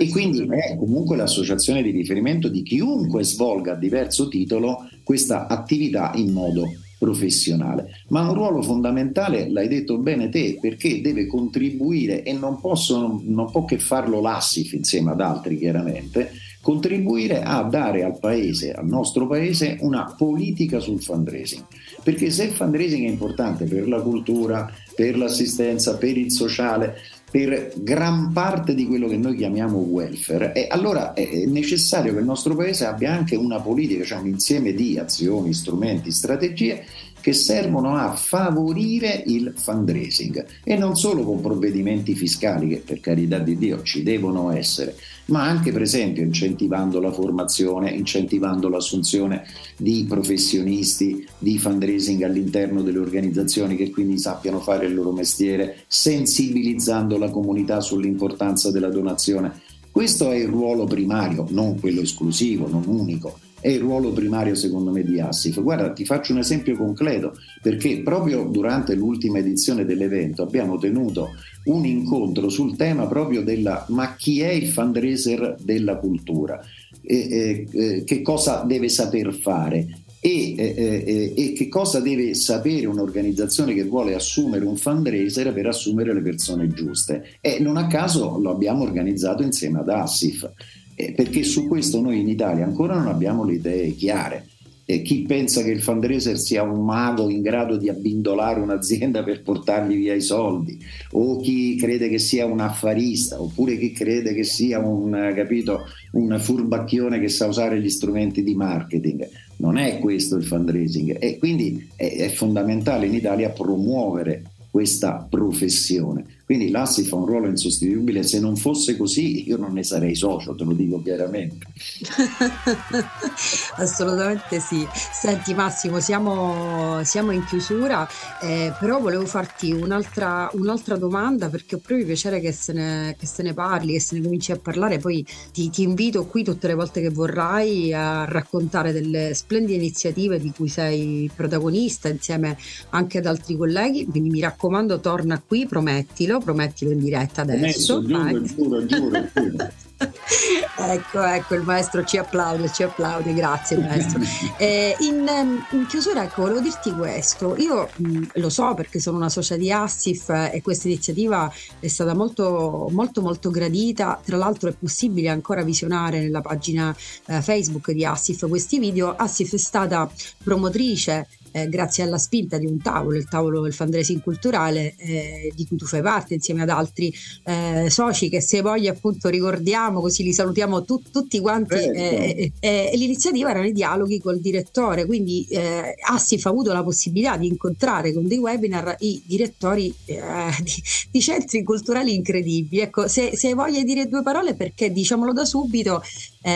E 0.00 0.08
quindi 0.10 0.46
è 0.46 0.76
comunque 0.76 1.16
l'associazione 1.16 1.82
di 1.82 1.90
riferimento 1.90 2.48
di 2.48 2.62
chiunque 2.62 3.24
svolga 3.24 3.72
a 3.72 3.76
diverso 3.76 4.28
titolo 4.28 4.88
questa 5.02 5.48
attività 5.48 6.12
in 6.14 6.32
modo 6.32 6.70
professionale. 6.98 8.02
Ma 8.08 8.28
un 8.28 8.34
ruolo 8.34 8.62
fondamentale, 8.62 9.50
l'hai 9.50 9.66
detto 9.66 9.98
bene 9.98 10.28
te, 10.28 10.58
perché 10.60 11.00
deve 11.00 11.26
contribuire 11.26 12.22
e 12.22 12.32
non, 12.32 12.60
posso, 12.60 13.20
non 13.24 13.50
può 13.50 13.64
che 13.64 13.78
farlo 13.78 14.20
l'ASSIF 14.20 14.72
insieme 14.72 15.10
ad 15.10 15.20
altri 15.20 15.58
chiaramente, 15.58 16.30
contribuire 16.60 17.42
a 17.42 17.62
dare 17.62 18.02
al 18.04 18.18
paese, 18.18 18.72
al 18.72 18.86
nostro 18.86 19.26
paese, 19.26 19.78
una 19.80 20.14
politica 20.16 20.80
sul 20.80 21.02
fundraising. 21.02 21.64
Perché 22.02 22.30
se 22.30 22.44
il 22.44 22.52
fundraising 22.52 23.06
è 23.06 23.10
importante 23.10 23.64
per 23.64 23.88
la 23.88 24.00
cultura, 24.00 24.70
per 24.94 25.16
l'assistenza, 25.16 25.96
per 25.96 26.16
il 26.16 26.30
sociale, 26.32 26.96
per 27.30 27.72
gran 27.76 28.32
parte 28.32 28.74
di 28.74 28.86
quello 28.86 29.06
che 29.06 29.18
noi 29.18 29.36
chiamiamo 29.36 29.78
welfare, 29.78 30.52
e 30.54 30.66
allora 30.68 31.12
è 31.12 31.44
necessario 31.46 32.12
che 32.14 32.20
il 32.20 32.24
nostro 32.24 32.54
paese 32.54 32.86
abbia 32.86 33.12
anche 33.12 33.36
una 33.36 33.60
politica, 33.60 34.04
cioè 34.04 34.20
un 34.20 34.28
insieme 34.28 34.72
di 34.72 34.98
azioni, 34.98 35.52
strumenti, 35.52 36.10
strategie 36.10 36.84
che 37.20 37.32
servono 37.32 37.96
a 37.96 38.14
favorire 38.14 39.22
il 39.26 39.52
fundraising 39.54 40.46
e 40.64 40.76
non 40.76 40.96
solo 40.96 41.24
con 41.24 41.40
provvedimenti 41.40 42.14
fiscali 42.14 42.68
che 42.68 42.76
per 42.78 43.00
carità 43.00 43.38
di 43.38 43.58
Dio 43.58 43.82
ci 43.82 44.02
devono 44.02 44.50
essere, 44.50 44.96
ma 45.28 45.44
anche 45.44 45.72
per 45.72 45.82
esempio 45.82 46.22
incentivando 46.22 47.00
la 47.00 47.12
formazione, 47.12 47.90
incentivando 47.90 48.68
l'assunzione 48.68 49.44
di 49.76 50.04
professionisti 50.08 51.26
di 51.38 51.58
fundraising 51.58 52.22
all'interno 52.22 52.82
delle 52.82 52.98
organizzazioni 52.98 53.76
che 53.76 53.90
quindi 53.90 54.18
sappiano 54.18 54.60
fare 54.60 54.86
il 54.86 54.94
loro 54.94 55.12
mestiere, 55.12 55.84
sensibilizzando 55.86 57.18
la 57.18 57.30
comunità 57.30 57.80
sull'importanza 57.80 58.70
della 58.70 58.90
donazione. 58.90 59.52
Questo 59.90 60.30
è 60.30 60.36
il 60.36 60.48
ruolo 60.48 60.84
primario, 60.84 61.46
non 61.50 61.78
quello 61.78 62.00
esclusivo, 62.02 62.68
non 62.68 62.84
unico 62.86 63.38
è 63.60 63.68
il 63.68 63.80
ruolo 63.80 64.12
primario 64.12 64.54
secondo 64.54 64.90
me 64.90 65.02
di 65.02 65.20
Assif. 65.20 65.60
Guarda, 65.60 65.92
ti 65.92 66.04
faccio 66.04 66.32
un 66.32 66.38
esempio 66.38 66.76
concreto, 66.76 67.34
perché 67.62 68.00
proprio 68.02 68.44
durante 68.44 68.94
l'ultima 68.94 69.38
edizione 69.38 69.84
dell'evento 69.84 70.42
abbiamo 70.42 70.78
tenuto 70.78 71.30
un 71.64 71.84
incontro 71.84 72.48
sul 72.48 72.76
tema 72.76 73.06
proprio 73.06 73.42
della 73.42 73.84
ma 73.88 74.14
chi 74.16 74.40
è 74.40 74.50
il 74.50 74.68
fundraiser 74.68 75.56
della 75.62 75.96
cultura? 75.96 76.60
E, 77.02 77.66
e, 77.72 78.04
che 78.04 78.22
cosa 78.22 78.64
deve 78.66 78.88
saper 78.88 79.32
fare? 79.34 80.02
E, 80.20 80.54
e, 80.56 81.32
e, 81.36 81.52
che 81.52 81.68
cosa 81.68 82.00
deve 82.00 82.34
sapere 82.34 82.86
un'organizzazione 82.86 83.72
che 83.72 83.84
vuole 83.84 84.14
assumere 84.14 84.64
un 84.64 84.76
fundraiser 84.76 85.52
per 85.52 85.66
assumere 85.66 86.12
le 86.12 86.22
persone 86.22 86.68
giuste. 86.68 87.38
E 87.40 87.58
non 87.60 87.76
a 87.76 87.86
caso 87.86 88.38
lo 88.38 88.50
abbiamo 88.50 88.82
organizzato 88.82 89.42
insieme 89.42 89.78
ad 89.78 89.88
Assif 89.88 90.50
eh, 90.98 91.12
perché 91.12 91.44
su 91.44 91.68
questo 91.68 92.00
noi 92.00 92.18
in 92.18 92.28
Italia 92.28 92.64
ancora 92.64 92.96
non 92.96 93.06
abbiamo 93.06 93.44
le 93.44 93.54
idee 93.54 93.94
chiare. 93.94 94.48
Eh, 94.84 95.02
chi 95.02 95.22
pensa 95.22 95.62
che 95.62 95.70
il 95.70 95.80
fundraiser 95.80 96.38
sia 96.38 96.62
un 96.62 96.84
mago 96.84 97.28
in 97.28 97.40
grado 97.40 97.76
di 97.76 97.88
abbindolare 97.88 98.58
un'azienda 98.58 99.22
per 99.22 99.42
portargli 99.42 99.94
via 99.94 100.14
i 100.14 100.20
soldi, 100.20 100.82
o 101.12 101.38
chi 101.38 101.76
crede 101.76 102.08
che 102.08 102.18
sia 102.18 102.46
un 102.46 102.58
affarista, 102.58 103.40
oppure 103.40 103.78
chi 103.78 103.92
crede 103.92 104.34
che 104.34 104.42
sia 104.42 104.80
un, 104.80 105.32
capito, 105.36 105.84
un 106.12 106.36
furbacchione 106.40 107.20
che 107.20 107.28
sa 107.28 107.46
usare 107.46 107.80
gli 107.80 107.90
strumenti 107.90 108.42
di 108.42 108.56
marketing. 108.56 109.28
Non 109.58 109.76
è 109.76 109.98
questo 110.00 110.34
il 110.36 110.44
fundraising 110.44 111.16
e 111.20 111.38
quindi 111.38 111.90
è, 111.94 112.16
è 112.16 112.28
fondamentale 112.30 113.06
in 113.06 113.14
Italia 113.14 113.50
promuovere 113.50 114.42
questa 114.70 115.24
professione. 115.28 116.37
Quindi 116.48 116.70
l'ASSI 116.70 117.04
fa 117.04 117.16
un 117.16 117.26
ruolo 117.26 117.46
insostituibile, 117.46 118.22
se 118.22 118.40
non 118.40 118.56
fosse 118.56 118.96
così 118.96 119.46
io 119.46 119.58
non 119.58 119.74
ne 119.74 119.82
sarei 119.82 120.14
socio, 120.14 120.54
te 120.54 120.64
lo 120.64 120.72
dico 120.72 121.02
chiaramente. 121.02 121.66
Assolutamente 123.76 124.58
sì. 124.58 124.86
Senti 124.90 125.52
Massimo, 125.52 126.00
siamo, 126.00 127.04
siamo 127.04 127.32
in 127.32 127.44
chiusura, 127.44 128.08
eh, 128.40 128.72
però 128.80 128.98
volevo 128.98 129.26
farti 129.26 129.72
un'altra, 129.72 130.48
un'altra, 130.54 130.96
domanda 130.96 131.50
perché 131.50 131.74
ho 131.74 131.80
proprio 131.84 132.06
piacere 132.06 132.40
che 132.40 132.52
se, 132.52 132.72
ne, 132.72 133.14
che 133.18 133.26
se, 133.26 133.42
ne, 133.42 133.52
parli, 133.52 133.92
che 133.92 134.00
se 134.00 134.16
ne 134.16 134.22
cominci 134.22 134.50
a 134.50 134.56
parlare, 134.56 134.96
poi 134.96 135.22
ti, 135.52 135.68
ti 135.68 135.82
invito 135.82 136.24
qui 136.24 136.44
tutte 136.44 136.66
le 136.66 136.74
volte 136.74 137.02
che 137.02 137.10
vorrai 137.10 137.92
a 137.92 138.24
raccontare 138.24 138.92
delle 138.92 139.34
splendide 139.34 139.74
iniziative 139.74 140.40
di 140.40 140.50
cui 140.56 140.68
sei 140.68 141.30
protagonista 141.36 142.08
insieme 142.08 142.56
anche 142.88 143.18
ad 143.18 143.26
altri 143.26 143.54
colleghi, 143.54 144.06
quindi 144.06 144.30
mi 144.30 144.40
raccomando 144.40 144.98
torna 144.98 145.38
qui, 145.46 145.66
promettilo 145.66 146.36
promettilo 146.38 146.90
in 146.90 147.00
diretta 147.00 147.42
adesso. 147.42 148.00
Promesso, 148.02 148.46
giuro, 148.56 148.86
giuro, 148.86 149.28
giuro, 149.32 149.70
ecco, 150.78 151.22
ecco, 151.22 151.54
il 151.54 151.62
maestro 151.62 152.04
ci 152.04 152.18
applaude, 152.18 152.70
ci 152.72 152.82
applaude, 152.82 153.34
grazie 153.34 153.78
maestro. 153.82 154.20
Eh, 154.56 154.96
in, 155.00 155.26
in, 155.72 155.86
chiusura, 155.86 156.24
ecco, 156.24 156.42
volevo 156.42 156.60
dirti 156.60 156.92
questo, 156.92 157.56
io 157.56 157.88
mh, 157.96 158.22
lo 158.34 158.48
so 158.48 158.74
perché 158.74 159.00
sono 159.00 159.16
una 159.16 159.28
socia 159.28 159.56
di 159.56 159.72
Assif 159.72 160.28
e 160.28 160.60
questa 160.62 160.88
iniziativa 160.88 161.52
è 161.80 161.88
stata 161.88 162.14
molto, 162.14 162.88
molto, 162.92 163.20
molto 163.20 163.50
gradita, 163.50 164.20
tra 164.24 164.36
l'altro 164.36 164.68
è 164.68 164.74
possibile 164.78 165.28
ancora 165.28 165.62
visionare 165.62 166.20
nella 166.20 166.40
pagina 166.40 166.94
eh, 167.26 167.42
Facebook 167.42 167.90
di 167.90 168.04
Assif 168.04 168.46
questi 168.48 168.78
video, 168.78 169.14
Assif 169.16 169.54
è 169.54 169.58
stata 169.58 170.08
promotrice 170.42 171.26
eh, 171.62 171.68
grazie 171.68 172.02
alla 172.02 172.18
spinta 172.18 172.58
di 172.58 172.66
un 172.66 172.80
tavolo, 172.80 173.16
il 173.16 173.28
tavolo 173.28 173.60
del 173.60 173.72
fundraising 173.72 174.22
culturale 174.22 174.94
eh, 174.96 175.52
di 175.54 175.66
cui 175.66 175.76
tu 175.76 175.86
fai 175.86 176.02
parte 176.02 176.34
insieme 176.34 176.62
ad 176.62 176.70
altri 176.70 177.12
eh, 177.44 177.86
soci 177.88 178.28
che 178.28 178.40
se 178.40 178.60
voglia 178.60 178.92
appunto 178.92 179.28
ricordiamo 179.28 180.00
così 180.00 180.22
li 180.22 180.32
salutiamo 180.32 180.84
tu, 180.84 181.00
tutti 181.10 181.40
quanti 181.40 181.76
certo. 181.76 182.56
Eh, 182.60 182.90
l'iniziativa 182.94 183.50
erano 183.50 183.66
i 183.66 183.72
dialoghi 183.72 184.20
col 184.20 184.40
direttore 184.40 185.06
quindi 185.06 185.46
eh, 185.50 185.94
Assif 186.08 186.46
ha 186.46 186.50
avuto 186.50 186.72
la 186.72 186.82
possibilità 186.82 187.36
di 187.36 187.46
incontrare 187.46 188.12
con 188.12 188.26
dei 188.26 188.38
webinar 188.38 188.96
i 189.00 189.22
direttori 189.24 189.94
di, 190.04 190.82
di, 191.10 191.20
centri 191.20 191.62
culturali 191.62 192.14
incredibili 192.14 192.82
ecco 192.82 193.08
se, 193.08 193.36
se 193.36 193.48
hai 193.48 193.54
voglia 193.54 193.78
di 193.78 193.84
dire 193.84 194.08
due 194.08 194.22
parole 194.22 194.54
perché 194.54 194.92
diciamolo 194.92 195.32
da 195.32 195.44
subito 195.44 196.02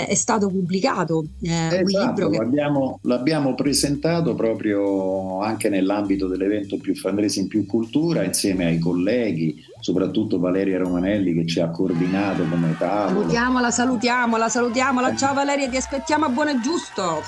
è 0.07 0.15
stato 0.15 0.49
pubblicato 0.49 1.25
esatto, 1.41 1.77
un 1.77 1.85
libro 1.85 2.29
che... 2.31 2.37
l'abbiamo, 2.39 2.99
l'abbiamo 3.03 3.55
presentato 3.55 4.35
proprio 4.35 5.41
anche 5.41 5.69
nell'ambito 5.69 6.27
dell'evento 6.27 6.79
più 6.79 6.95
fundraising 6.95 7.49
più 7.49 7.67
cultura 7.67 8.23
insieme 8.23 8.67
ai 8.67 8.79
colleghi, 8.79 9.63
soprattutto 9.81 10.39
Valeria 10.39 10.79
Romanelli 10.79 11.35
che 11.35 11.47
ci 11.47 11.61
ha 11.61 11.69
coordinato 11.71 12.45
come 12.45 12.75
tavolo. 12.79 13.21
Salutiamola, 13.21 13.71
salutiamola, 13.71 14.49
salutiamola. 14.49 15.17
Ciao 15.17 15.35
Valeria, 15.35 15.69
ti 15.69 15.77
aspettiamo 15.77 16.27
a 16.27 16.29
buono 16.29 16.51
e 16.51 16.61
giusto. 16.61 17.23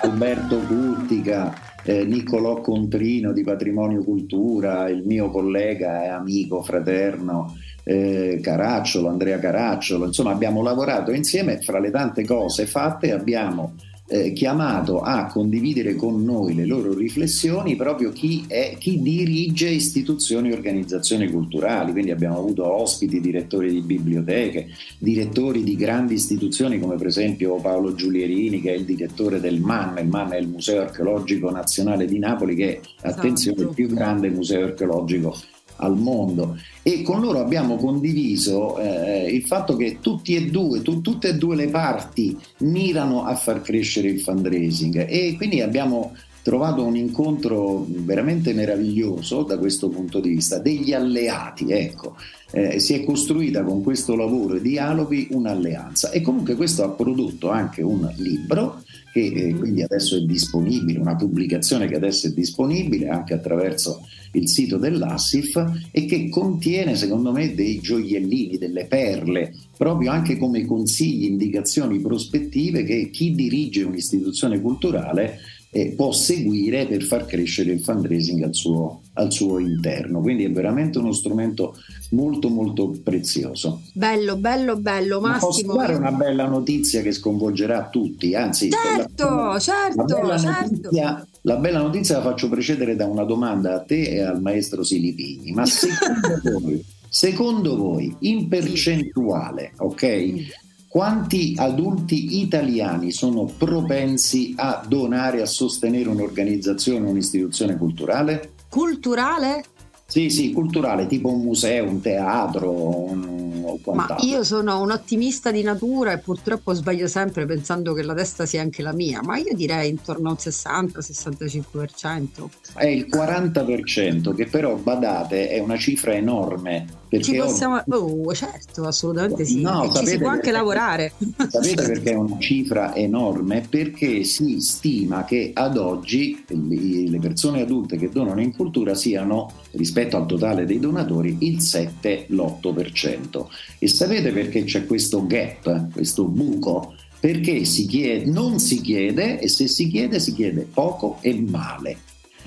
Alberto 0.00 0.60
Guttica, 0.66 1.54
eh, 1.82 2.04
Niccolò 2.04 2.60
Contrino 2.60 3.32
di 3.32 3.42
Patrimonio 3.42 4.02
Cultura, 4.02 4.88
il 4.88 5.02
mio 5.04 5.30
collega 5.30 6.04
e 6.04 6.08
amico 6.08 6.62
fraterno 6.62 7.54
eh, 7.88 8.40
Caracciolo, 8.42 9.08
Andrea 9.08 9.38
Caracciolo, 9.38 10.06
insomma 10.06 10.32
abbiamo 10.32 10.60
lavorato 10.60 11.12
insieme, 11.12 11.60
fra 11.60 11.78
le 11.78 11.92
tante 11.92 12.24
cose 12.24 12.66
fatte 12.66 13.12
abbiamo 13.12 13.74
eh, 14.08 14.32
chiamato 14.32 15.00
a 15.00 15.26
condividere 15.26 15.94
con 15.94 16.22
noi 16.24 16.54
le 16.54 16.64
loro 16.64 16.94
riflessioni 16.94 17.76
proprio 17.76 18.10
chi, 18.10 18.44
è, 18.48 18.74
chi 18.78 19.00
dirige 19.00 19.68
istituzioni 19.68 20.50
e 20.50 20.54
organizzazioni 20.54 21.30
culturali, 21.30 21.92
quindi 21.92 22.10
abbiamo 22.10 22.38
avuto 22.38 22.66
ospiti, 22.68 23.20
direttori 23.20 23.70
di 23.70 23.80
biblioteche, 23.82 24.66
direttori 24.98 25.62
di 25.62 25.76
grandi 25.76 26.14
istituzioni 26.14 26.80
come 26.80 26.96
per 26.96 27.06
esempio 27.06 27.54
Paolo 27.56 27.94
Giulierini 27.94 28.60
che 28.60 28.72
è 28.72 28.76
il 28.76 28.84
direttore 28.84 29.40
del 29.40 29.60
MAN, 29.60 29.98
il 29.98 30.08
MAN 30.08 30.32
è 30.32 30.38
il 30.38 30.48
Museo 30.48 30.82
Archeologico 30.82 31.50
Nazionale 31.50 32.06
di 32.06 32.18
Napoli 32.18 32.56
che 32.56 32.80
è, 33.00 33.08
attenzione, 33.08 33.62
il 33.62 33.70
più 33.74 33.88
grande 33.88 34.28
museo 34.28 34.64
archeologico 34.64 35.36
al 35.76 35.96
mondo. 35.96 36.58
E 36.82 37.02
con 37.02 37.20
loro 37.20 37.40
abbiamo 37.40 37.76
condiviso 37.76 38.78
eh, 38.78 39.26
il 39.28 39.42
fatto 39.42 39.76
che 39.76 39.98
tutti 40.00 40.34
e 40.36 40.50
due, 40.50 40.82
tu, 40.82 41.00
tutte 41.00 41.28
e 41.28 41.34
due 41.34 41.56
le 41.56 41.68
parti 41.68 42.36
mirano 42.58 43.24
a 43.24 43.34
far 43.34 43.62
crescere 43.62 44.08
il 44.08 44.20
fundraising. 44.20 45.06
E 45.08 45.34
quindi 45.36 45.60
abbiamo 45.60 46.14
trovato 46.46 46.84
un 46.84 46.94
incontro 46.94 47.84
veramente 47.88 48.52
meraviglioso 48.52 49.42
da 49.42 49.58
questo 49.58 49.88
punto 49.88 50.20
di 50.20 50.28
vista, 50.28 50.60
degli 50.60 50.92
alleati, 50.92 51.72
ecco. 51.72 52.14
Eh, 52.52 52.78
si 52.78 52.94
è 52.94 53.02
costruita 53.02 53.64
con 53.64 53.82
questo 53.82 54.14
lavoro 54.14 54.54
e 54.54 54.60
dialoghi 54.60 55.26
un'alleanza 55.32 56.12
e 56.12 56.20
comunque 56.20 56.54
questo 56.54 56.84
ha 56.84 56.90
prodotto 56.90 57.50
anche 57.50 57.82
un 57.82 58.08
libro 58.18 58.84
che 59.12 59.24
eh, 59.24 59.54
quindi 59.54 59.82
adesso 59.82 60.16
è 60.16 60.20
disponibile, 60.20 61.00
una 61.00 61.16
pubblicazione 61.16 61.88
che 61.88 61.96
adesso 61.96 62.28
è 62.28 62.30
disponibile 62.30 63.08
anche 63.08 63.34
attraverso 63.34 64.06
il 64.32 64.48
sito 64.48 64.76
dell'Assif 64.76 65.88
e 65.90 66.04
che 66.04 66.28
contiene 66.28 66.94
secondo 66.94 67.32
me 67.32 67.56
dei 67.56 67.80
gioiellini, 67.80 68.56
delle 68.56 68.84
perle, 68.84 69.52
proprio 69.76 70.12
anche 70.12 70.36
come 70.36 70.64
consigli, 70.64 71.24
indicazioni, 71.24 71.98
prospettive 71.98 72.84
che 72.84 73.10
chi 73.10 73.34
dirige 73.34 73.82
un'istituzione 73.82 74.60
culturale 74.60 75.40
eh, 75.76 75.92
può 75.94 76.10
seguire 76.10 76.86
per 76.86 77.02
far 77.02 77.26
crescere 77.26 77.70
il 77.70 77.80
fundraising 77.80 78.42
al 78.42 78.54
suo, 78.54 79.02
al 79.12 79.30
suo 79.30 79.58
interno. 79.58 80.22
Quindi 80.22 80.44
è 80.44 80.50
veramente 80.50 80.96
uno 80.96 81.12
strumento 81.12 81.76
molto 82.12 82.48
molto 82.48 82.94
prezioso. 83.02 83.82
Bello, 83.92 84.36
bello, 84.36 84.76
bello. 84.76 85.20
Massimo. 85.20 85.74
Ma 85.74 85.74
posso 85.74 85.92
dare 85.92 85.94
una 85.98 86.12
bella 86.12 86.46
notizia 86.46 87.02
che 87.02 87.12
sconvolgerà 87.12 87.90
tutti, 87.90 88.34
anzi, 88.34 88.70
certo, 88.70 89.28
la, 89.28 89.58
certo, 89.58 89.96
la 89.96 90.04
bella, 90.04 90.38
certo. 90.38 90.70
Notizia, 90.82 91.26
la 91.42 91.56
bella 91.56 91.78
notizia 91.82 92.16
la 92.16 92.22
faccio 92.22 92.48
precedere 92.48 92.96
da 92.96 93.04
una 93.04 93.24
domanda 93.24 93.74
a 93.74 93.80
te 93.80 94.08
e 94.08 94.20
al 94.22 94.40
maestro 94.40 94.82
Silipini. 94.82 95.52
Ma 95.52 95.66
secondo 95.68 96.58
voi, 96.58 96.84
secondo 97.06 97.76
voi, 97.76 98.16
in 98.20 98.48
percentuale, 98.48 99.72
ok? 99.76 100.64
Quanti 100.96 101.52
adulti 101.58 102.40
italiani 102.40 103.12
sono 103.12 103.44
propensi 103.44 104.54
a 104.56 104.82
donare, 104.88 105.42
a 105.42 105.44
sostenere 105.44 106.08
un'organizzazione, 106.08 107.06
un'istituzione 107.06 107.76
culturale? 107.76 108.52
Culturale? 108.70 109.62
Sì, 110.06 110.30
sì, 110.30 110.54
culturale, 110.54 111.06
tipo 111.06 111.28
un 111.28 111.42
museo, 111.42 111.86
un 111.86 112.00
teatro 112.00 112.70
un, 112.70 113.62
o 113.62 113.78
quant'altro. 113.82 114.26
Ma 114.26 114.32
io 114.32 114.42
sono 114.42 114.80
un 114.80 114.90
ottimista 114.90 115.50
di 115.50 115.62
natura 115.62 116.12
e 116.12 116.18
purtroppo 116.18 116.72
sbaglio 116.72 117.08
sempre 117.08 117.44
pensando 117.44 117.92
che 117.92 118.02
la 118.02 118.14
testa 118.14 118.46
sia 118.46 118.62
anche 118.62 118.80
la 118.80 118.94
mia, 118.94 119.20
ma 119.22 119.36
io 119.36 119.54
direi 119.54 119.90
intorno 119.90 120.30
al 120.30 120.38
60-65%. 120.40 122.46
È 122.74 122.86
il 122.86 123.06
40%, 123.10 124.34
che 124.34 124.46
però, 124.46 124.76
badate, 124.76 125.50
è 125.50 125.58
una 125.58 125.76
cifra 125.76 126.14
enorme 126.14 127.04
ci 127.20 127.36
possiamo... 127.36 127.82
Oh, 127.88 128.34
certo, 128.34 128.82
assolutamente 128.82 129.44
sì. 129.44 129.60
No, 129.60 129.90
ci 129.94 130.06
si 130.06 130.18
può 130.18 130.28
anche 130.28 130.50
lavorare. 130.50 131.12
Sapete 131.48 131.82
perché 131.86 132.12
è 132.12 132.14
una 132.14 132.38
cifra 132.38 132.94
enorme? 132.94 133.64
Perché 133.68 134.24
si 134.24 134.60
stima 134.60 135.24
che 135.24 135.50
ad 135.54 135.76
oggi 135.76 136.44
le 136.48 137.18
persone 137.18 137.62
adulte 137.62 137.96
che 137.96 138.08
donano 138.08 138.40
in 138.40 138.54
cultura 138.54 138.94
siano, 138.94 139.50
rispetto 139.72 140.16
al 140.16 140.26
totale 140.26 140.66
dei 140.66 140.78
donatori, 140.78 141.36
il 141.40 141.58
7-8%. 141.58 143.46
E 143.78 143.88
sapete 143.88 144.32
perché 144.32 144.64
c'è 144.64 144.86
questo 144.86 145.26
gap, 145.26 145.92
questo 145.92 146.24
buco? 146.24 146.94
Perché 147.18 147.64
si 147.64 147.86
chiede, 147.86 148.30
non 148.30 148.58
si 148.58 148.80
chiede 148.80 149.40
e 149.40 149.48
se 149.48 149.68
si 149.68 149.88
chiede 149.88 150.20
si 150.20 150.34
chiede 150.34 150.66
poco 150.72 151.18
e 151.20 151.34
male. 151.40 151.98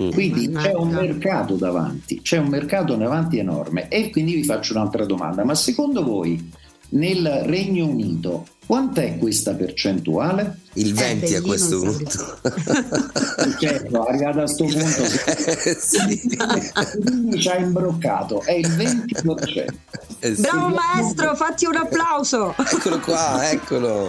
Quindi 0.08 0.50
c'è 0.50 0.72
un 0.74 0.88
mercato 0.88 1.56
davanti, 1.56 2.22
c'è 2.22 2.38
un 2.38 2.48
mercato 2.48 2.94
davanti 2.94 3.38
enorme. 3.38 3.88
E 3.88 4.10
quindi 4.10 4.34
vi 4.34 4.44
faccio 4.44 4.72
un'altra 4.72 5.04
domanda, 5.04 5.44
ma 5.44 5.54
secondo 5.54 6.02
voi 6.02 6.50
nel 6.90 7.42
Regno 7.44 7.86
Unito 7.86 8.46
quant'è 8.66 9.18
questa 9.18 9.54
percentuale? 9.54 10.60
Il 10.74 10.94
20 10.94 11.34
a 11.34 11.42
questo 11.42 11.80
punto. 11.80 12.38
certo, 13.58 14.02
arrivato 14.04 14.38
a 14.38 14.42
questo 14.42 14.64
punto 14.64 15.04
sì. 15.80 17.38
ci 17.38 17.48
ha 17.48 17.56
imbroccato, 17.56 18.42
è 18.42 18.52
il 18.52 18.68
20%. 18.68 19.66
Eh 20.20 20.34
sì. 20.34 20.42
Bravo 20.42 20.68
maestro, 20.68 21.34
fatti 21.34 21.64
un 21.64 21.76
applauso. 21.76 22.54
Eccolo 22.56 23.00
qua, 23.00 23.50
eccolo. 23.50 24.08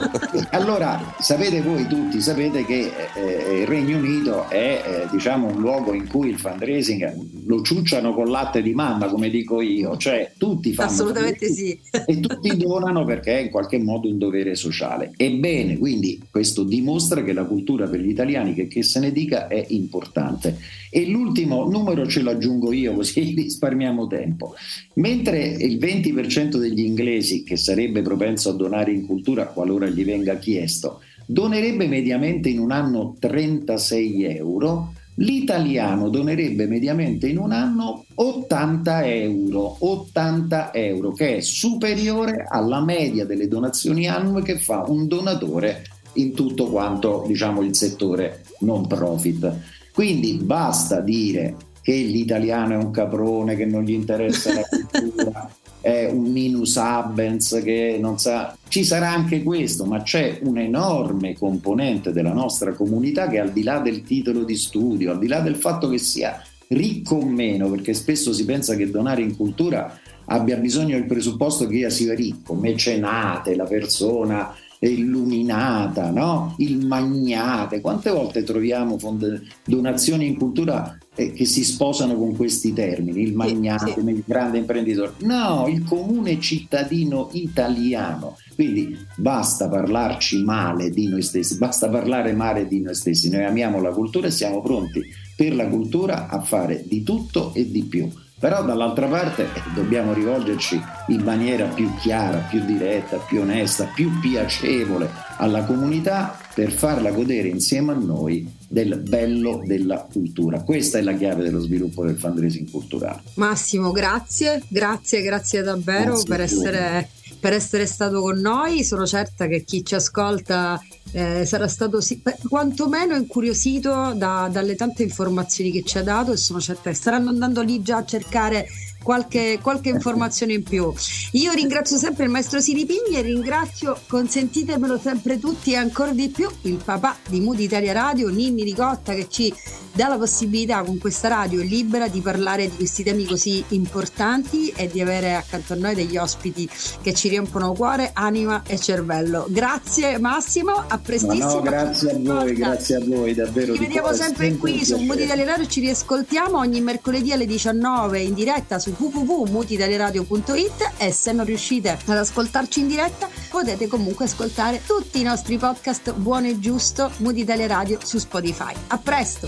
Allora, 0.52 1.16
sapete 1.20 1.62
voi 1.62 1.88
tutti, 1.88 2.22
sapete 2.22 2.66
che 2.66 2.92
eh, 3.16 3.62
il 3.62 3.68
Regno 3.68 3.98
Unito 3.98 4.50
è 4.50 4.84
eh, 4.86 5.08
diciamo 5.10 5.48
un 5.48 5.60
luogo 5.60 5.94
in 5.94 6.08
cui 6.08 6.30
il 6.30 6.38
fundraising 6.38 7.30
lo 7.46 7.62
ciucciano 7.62 8.14
con 8.14 8.30
latte 8.30 8.62
di 8.62 8.74
mamma, 8.74 9.08
come 9.08 9.30
dico 9.30 9.62
io, 9.62 9.96
cioè 9.98 10.34
tutti 10.38 10.74
fanno 10.74 10.92
Assolutamente 10.92 11.48
sì. 11.48 11.80
E 12.06 12.20
tutti 12.20 12.58
donano 12.58 13.06
perché 13.06 13.40
è 13.40 13.42
in 13.44 13.50
qualche 13.50 13.80
modo 13.80 14.10
un 14.10 14.18
dovere 14.18 14.56
sociale. 14.56 15.14
Ebbene, 15.16 15.78
quindi 15.78 16.22
questo 16.30 16.51
questo 16.52 16.64
dimostra 16.64 17.24
che 17.24 17.32
la 17.32 17.46
cultura 17.46 17.88
per 17.88 18.02
gli 18.02 18.10
italiani, 18.10 18.54
che, 18.54 18.68
che 18.68 18.84
se 18.84 19.00
ne 19.00 19.14
dica, 19.14 19.48
è 19.48 19.66
importante. 19.70 20.58
E 20.90 21.08
l'ultimo 21.08 21.70
numero 21.70 22.06
ce 22.06 22.22
lo 22.22 22.32
aggiungo 22.32 22.74
io 22.74 22.94
così 22.94 23.32
risparmiamo 23.36 24.08
tempo. 24.08 24.54
Mentre 24.96 25.46
il 25.46 25.78
20% 25.78 26.58
degli 26.58 26.82
inglesi, 26.82 27.44
che 27.44 27.56
sarebbe 27.56 28.02
propenso 28.02 28.50
a 28.50 28.54
donare 28.54 28.92
in 28.92 29.06
cultura 29.06 29.48
qualora 29.48 29.88
gli 29.88 30.04
venga 30.04 30.38
chiesto, 30.38 31.00
donerebbe 31.26 31.88
mediamente 31.88 32.50
in 32.50 32.60
un 32.60 32.72
anno 32.72 33.16
36 33.18 34.24
euro, 34.26 34.94
l'italiano 35.16 36.10
donerebbe 36.10 36.68
mediamente 36.68 37.28
in 37.28 37.38
un 37.38 37.54
anno 37.54 38.06
80 38.14 39.06
euro, 39.06 39.78
80 39.80 40.74
euro, 40.74 41.14
che 41.14 41.38
è 41.38 41.42
superiore 41.42 42.46
alla 42.50 42.84
media 42.84 43.26
delle 43.26 43.48
donazioni 43.48 44.08
annue 44.10 44.42
che 44.42 44.58
fa 44.58 44.84
un 44.88 45.08
donatore 45.08 45.84
in 46.14 46.34
tutto 46.34 46.68
quanto 46.68 47.24
diciamo, 47.28 47.62
il 47.62 47.76
settore 47.76 48.44
non 48.60 48.88
profit. 48.88 49.54
Quindi 49.94 50.34
basta 50.34 51.00
dire 51.00 51.56
che 51.82 51.94
l'italiano 51.94 52.74
è 52.74 52.78
un 52.78 52.92
caprone, 52.92 53.56
che 53.56 53.66
non 53.66 53.84
gli 53.84 53.92
interessa 53.92 54.54
la 54.54 54.68
cultura, 54.70 55.50
è 55.82 56.10
un 56.12 56.32
minus 56.32 56.78
abens 56.78 57.60
che 57.64 57.98
non 58.00 58.20
sa. 58.20 58.56
Ci 58.68 58.84
sarà 58.84 59.10
anche 59.10 59.44
questo, 59.44 59.86
ma 59.86 60.02
c'è 60.04 60.40
un'enorme 60.44 61.34
componente 61.34 62.12
della 62.12 62.34
nostra 62.34 62.74
comunità 62.74 63.28
che 63.28 63.40
al 63.40 63.52
di 63.52 63.64
là 63.64 63.80
del 63.80 64.04
titolo 64.04 64.44
di 64.44 64.56
studio, 64.56 65.12
al 65.12 65.20
di 65.20 65.28
là 65.28 65.40
del 65.40 65.56
fatto 65.56 65.90
che 65.90 65.98
sia 65.98 66.42
ricco 66.68 67.16
o 67.16 67.26
meno, 67.26 67.70
perché 67.70 67.94
spesso 67.94 68.32
si 68.32 68.46
pensa 68.46 68.76
che 68.76 68.90
donare 68.90 69.22
in 69.22 69.36
cultura 69.36 70.00
abbia 70.26 70.56
bisogno 70.56 70.96
del 70.96 71.08
presupposto 71.08 71.68
che 71.68 71.90
sia 71.90 72.14
ricco, 72.14 72.54
mecenate, 72.54 73.56
la 73.56 73.66
persona 73.66 74.56
illuminata, 74.88 76.10
no? 76.10 76.56
il 76.58 76.86
magnate. 76.86 77.82
Quante 77.82 78.10
volte 78.10 78.44
troviamo 78.44 78.98
fond- 78.98 79.42
donazioni 79.64 80.28
in 80.28 80.38
cultura 80.38 80.98
eh, 81.16 81.34
che 81.34 81.46
si 81.46 81.64
sposano 81.64 82.16
con 82.16 82.36
questi 82.36 82.74
termini, 82.74 83.22
il 83.22 83.36
magnate, 83.36 83.94
sì, 83.94 84.02
sì. 84.02 84.10
il 84.10 84.24
grande 84.26 84.58
imprenditore? 84.58 85.14
No, 85.20 85.68
il 85.68 85.84
comune 85.84 86.40
cittadino 86.40 87.30
italiano. 87.34 88.38
Quindi 88.56 88.98
basta 89.16 89.70
parlarci 89.70 90.44
male 90.44 90.90
di 90.90 91.08
noi 91.08 91.22
stessi, 91.22 91.58
basta 91.58 91.90
parlare 91.90 92.34
male 92.34 92.68
di 92.68 92.82
noi 92.82 92.96
stessi. 92.96 93.30
Noi 93.30 93.44
amiamo 93.44 93.82
la 93.82 93.92
cultura 93.92 94.28
e 94.28 94.32
siamo 94.32 94.62
pronti 94.62 95.02
per 95.36 95.56
la 95.56 95.68
cultura 95.68 96.28
a 96.28 96.42
fare 96.42 96.84
di 96.86 97.04
tutto 97.04 97.54
e 97.54 97.70
di 97.70 97.84
più. 97.84 98.10
Però 98.42 98.64
dall'altra 98.64 99.06
parte 99.06 99.44
eh, 99.44 99.62
dobbiamo 99.76 100.14
rivolgerci 100.14 100.82
in 101.10 101.22
maniera 101.22 101.68
più 101.68 101.94
chiara, 101.98 102.40
più 102.40 102.66
diretta, 102.66 103.18
più 103.18 103.42
onesta, 103.42 103.86
più 103.86 104.20
piacevole 104.20 105.08
alla 105.38 105.64
comunità 105.64 106.36
per 106.52 106.72
farla 106.72 107.12
godere 107.12 107.50
insieme 107.50 107.92
a 107.92 107.96
noi 107.96 108.52
del 108.68 108.98
bello 108.98 109.62
della 109.64 110.08
cultura. 110.12 110.64
Questa 110.64 110.98
è 110.98 111.04
la 111.04 111.14
chiave 111.14 111.44
dello 111.44 111.60
sviluppo 111.60 112.04
del 112.04 112.18
fundraising 112.18 112.72
culturale. 112.72 113.22
Massimo, 113.36 113.92
grazie, 113.92 114.64
grazie, 114.68 115.22
grazie 115.22 115.62
davvero 115.62 116.14
grazie 116.14 116.28
per, 116.28 116.42
essere, 116.42 117.10
per 117.40 117.54
essere 117.54 117.86
stato 117.86 118.22
con 118.22 118.40
noi. 118.40 118.84
Sono 118.84 119.06
certa 119.06 119.46
che 119.46 119.64
chi 119.64 119.86
ci 119.86 119.94
ascolta 119.94 120.82
eh, 121.12 121.46
sarà 121.46 121.68
stato 121.68 122.00
sì, 122.02 122.22
quantomeno 122.48 123.16
incuriosito 123.16 124.14
da, 124.14 124.50
dalle 124.52 124.76
tante 124.76 125.04
informazioni 125.04 125.72
che 125.72 125.84
ci 125.84 125.98
ha 125.98 126.04
dato 126.04 126.32
e 126.32 126.38
sono 126.38 126.60
certa 126.60 126.90
che 126.90 126.96
staranno 126.96 127.30
andando 127.30 127.62
lì 127.62 127.82
già 127.82 127.98
a 127.98 128.06
cercare 128.06 128.68
qualche, 129.02 129.60
qualche 129.62 129.90
informazione 129.90 130.54
in 130.54 130.64
più. 130.64 130.92
Io 131.34 131.52
ringrazio 131.54 131.98
sempre 131.98 132.26
il 132.26 132.30
maestro 132.30 132.60
Siripigni 132.60 133.16
e 133.16 133.22
ringrazio, 133.22 134.00
consentitemelo 134.08 135.00
sempre 135.00 135.40
tutti 135.40 135.72
e 135.72 135.76
ancora 135.76 136.12
di 136.12 136.30
più, 136.30 136.50
il 136.64 136.80
papà 136.84 137.18
di 137.28 137.40
Mood 137.40 137.60
Italia 137.60 137.94
Radio, 137.94 138.30
Ninni 138.30 138.64
Ricotta, 138.64 139.14
che 139.14 139.28
ci 139.30 139.54
dà 139.94 140.08
la 140.08 140.18
possibilità 140.18 140.84
con 140.84 140.98
questa 140.98 141.28
radio 141.28 141.62
libera 141.62 142.08
di 142.08 142.22
parlare 142.22 142.70
di 142.70 142.76
questi 142.78 143.04
temi 143.04 143.26
così 143.26 143.64
importanti 143.70 144.70
e 144.76 144.88
di 144.88 145.02
avere 145.02 145.36
accanto 145.36 145.74
a 145.74 145.76
noi 145.76 145.96
degli 145.96 146.18
ospiti 146.18 146.70
che 147.02 147.14
ci 147.14 147.28
riempiono 147.28 147.74
cuore, 147.74 148.12
anima 148.14 148.64
e 148.66 148.78
cervello. 148.78 149.46
Grazie 149.50 150.18
Massimo, 150.20 150.84
a 150.88 150.98
prestissimo. 150.98 151.56
No, 151.56 151.62
grazie 151.62 152.12
a 152.12 152.18
voi, 152.20 152.54
grazie 152.54 152.96
a 152.96 153.02
voi, 153.04 153.34
davvero. 153.34 153.74
Ci 153.74 153.80
vediamo 153.80 154.14
sempre 154.14 154.56
qui 154.56 154.86
su 154.86 154.98
Mood 154.98 155.20
Italia 155.20 155.46
Radio, 155.46 155.68
ci 155.68 155.82
riascoltiamo 155.82 156.58
ogni 156.58 156.82
mercoledì 156.82 157.32
alle 157.32 157.46
19 157.46 158.20
in 158.20 158.34
diretta 158.34 158.80
su 158.80 158.91
su 158.96 159.12
www.mutitaliaradio.it 159.12 160.92
e 160.98 161.12
se 161.12 161.32
non 161.32 161.46
riuscite 161.46 161.98
ad 162.06 162.18
ascoltarci 162.18 162.82
in 162.82 162.88
diretta 162.88 163.30
potete 163.50 163.88
comunque 163.88 164.26
ascoltare 164.26 164.82
tutti 164.86 165.20
i 165.20 165.24
nostri 165.24 165.58
podcast 165.58 166.14
Buono 166.14 166.48
e 166.48 166.60
Giusto 166.60 167.12
Muti 167.18 167.42
Italia 167.42 167.68
Radio 167.68 168.00
su 168.04 168.18
Spotify. 168.18 168.74
A 168.88 168.98
presto! 168.98 169.48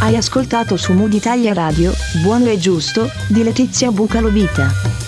Hai 0.00 0.16
ascoltato 0.16 0.76
su 0.76 0.92
Mood 0.92 1.12
Italia 1.12 1.52
Radio, 1.52 1.92
Buono 2.22 2.50
e 2.50 2.58
Giusto, 2.58 3.08
di 3.28 3.44
Letizia 3.44 3.92
Bucalovita. 3.92 5.01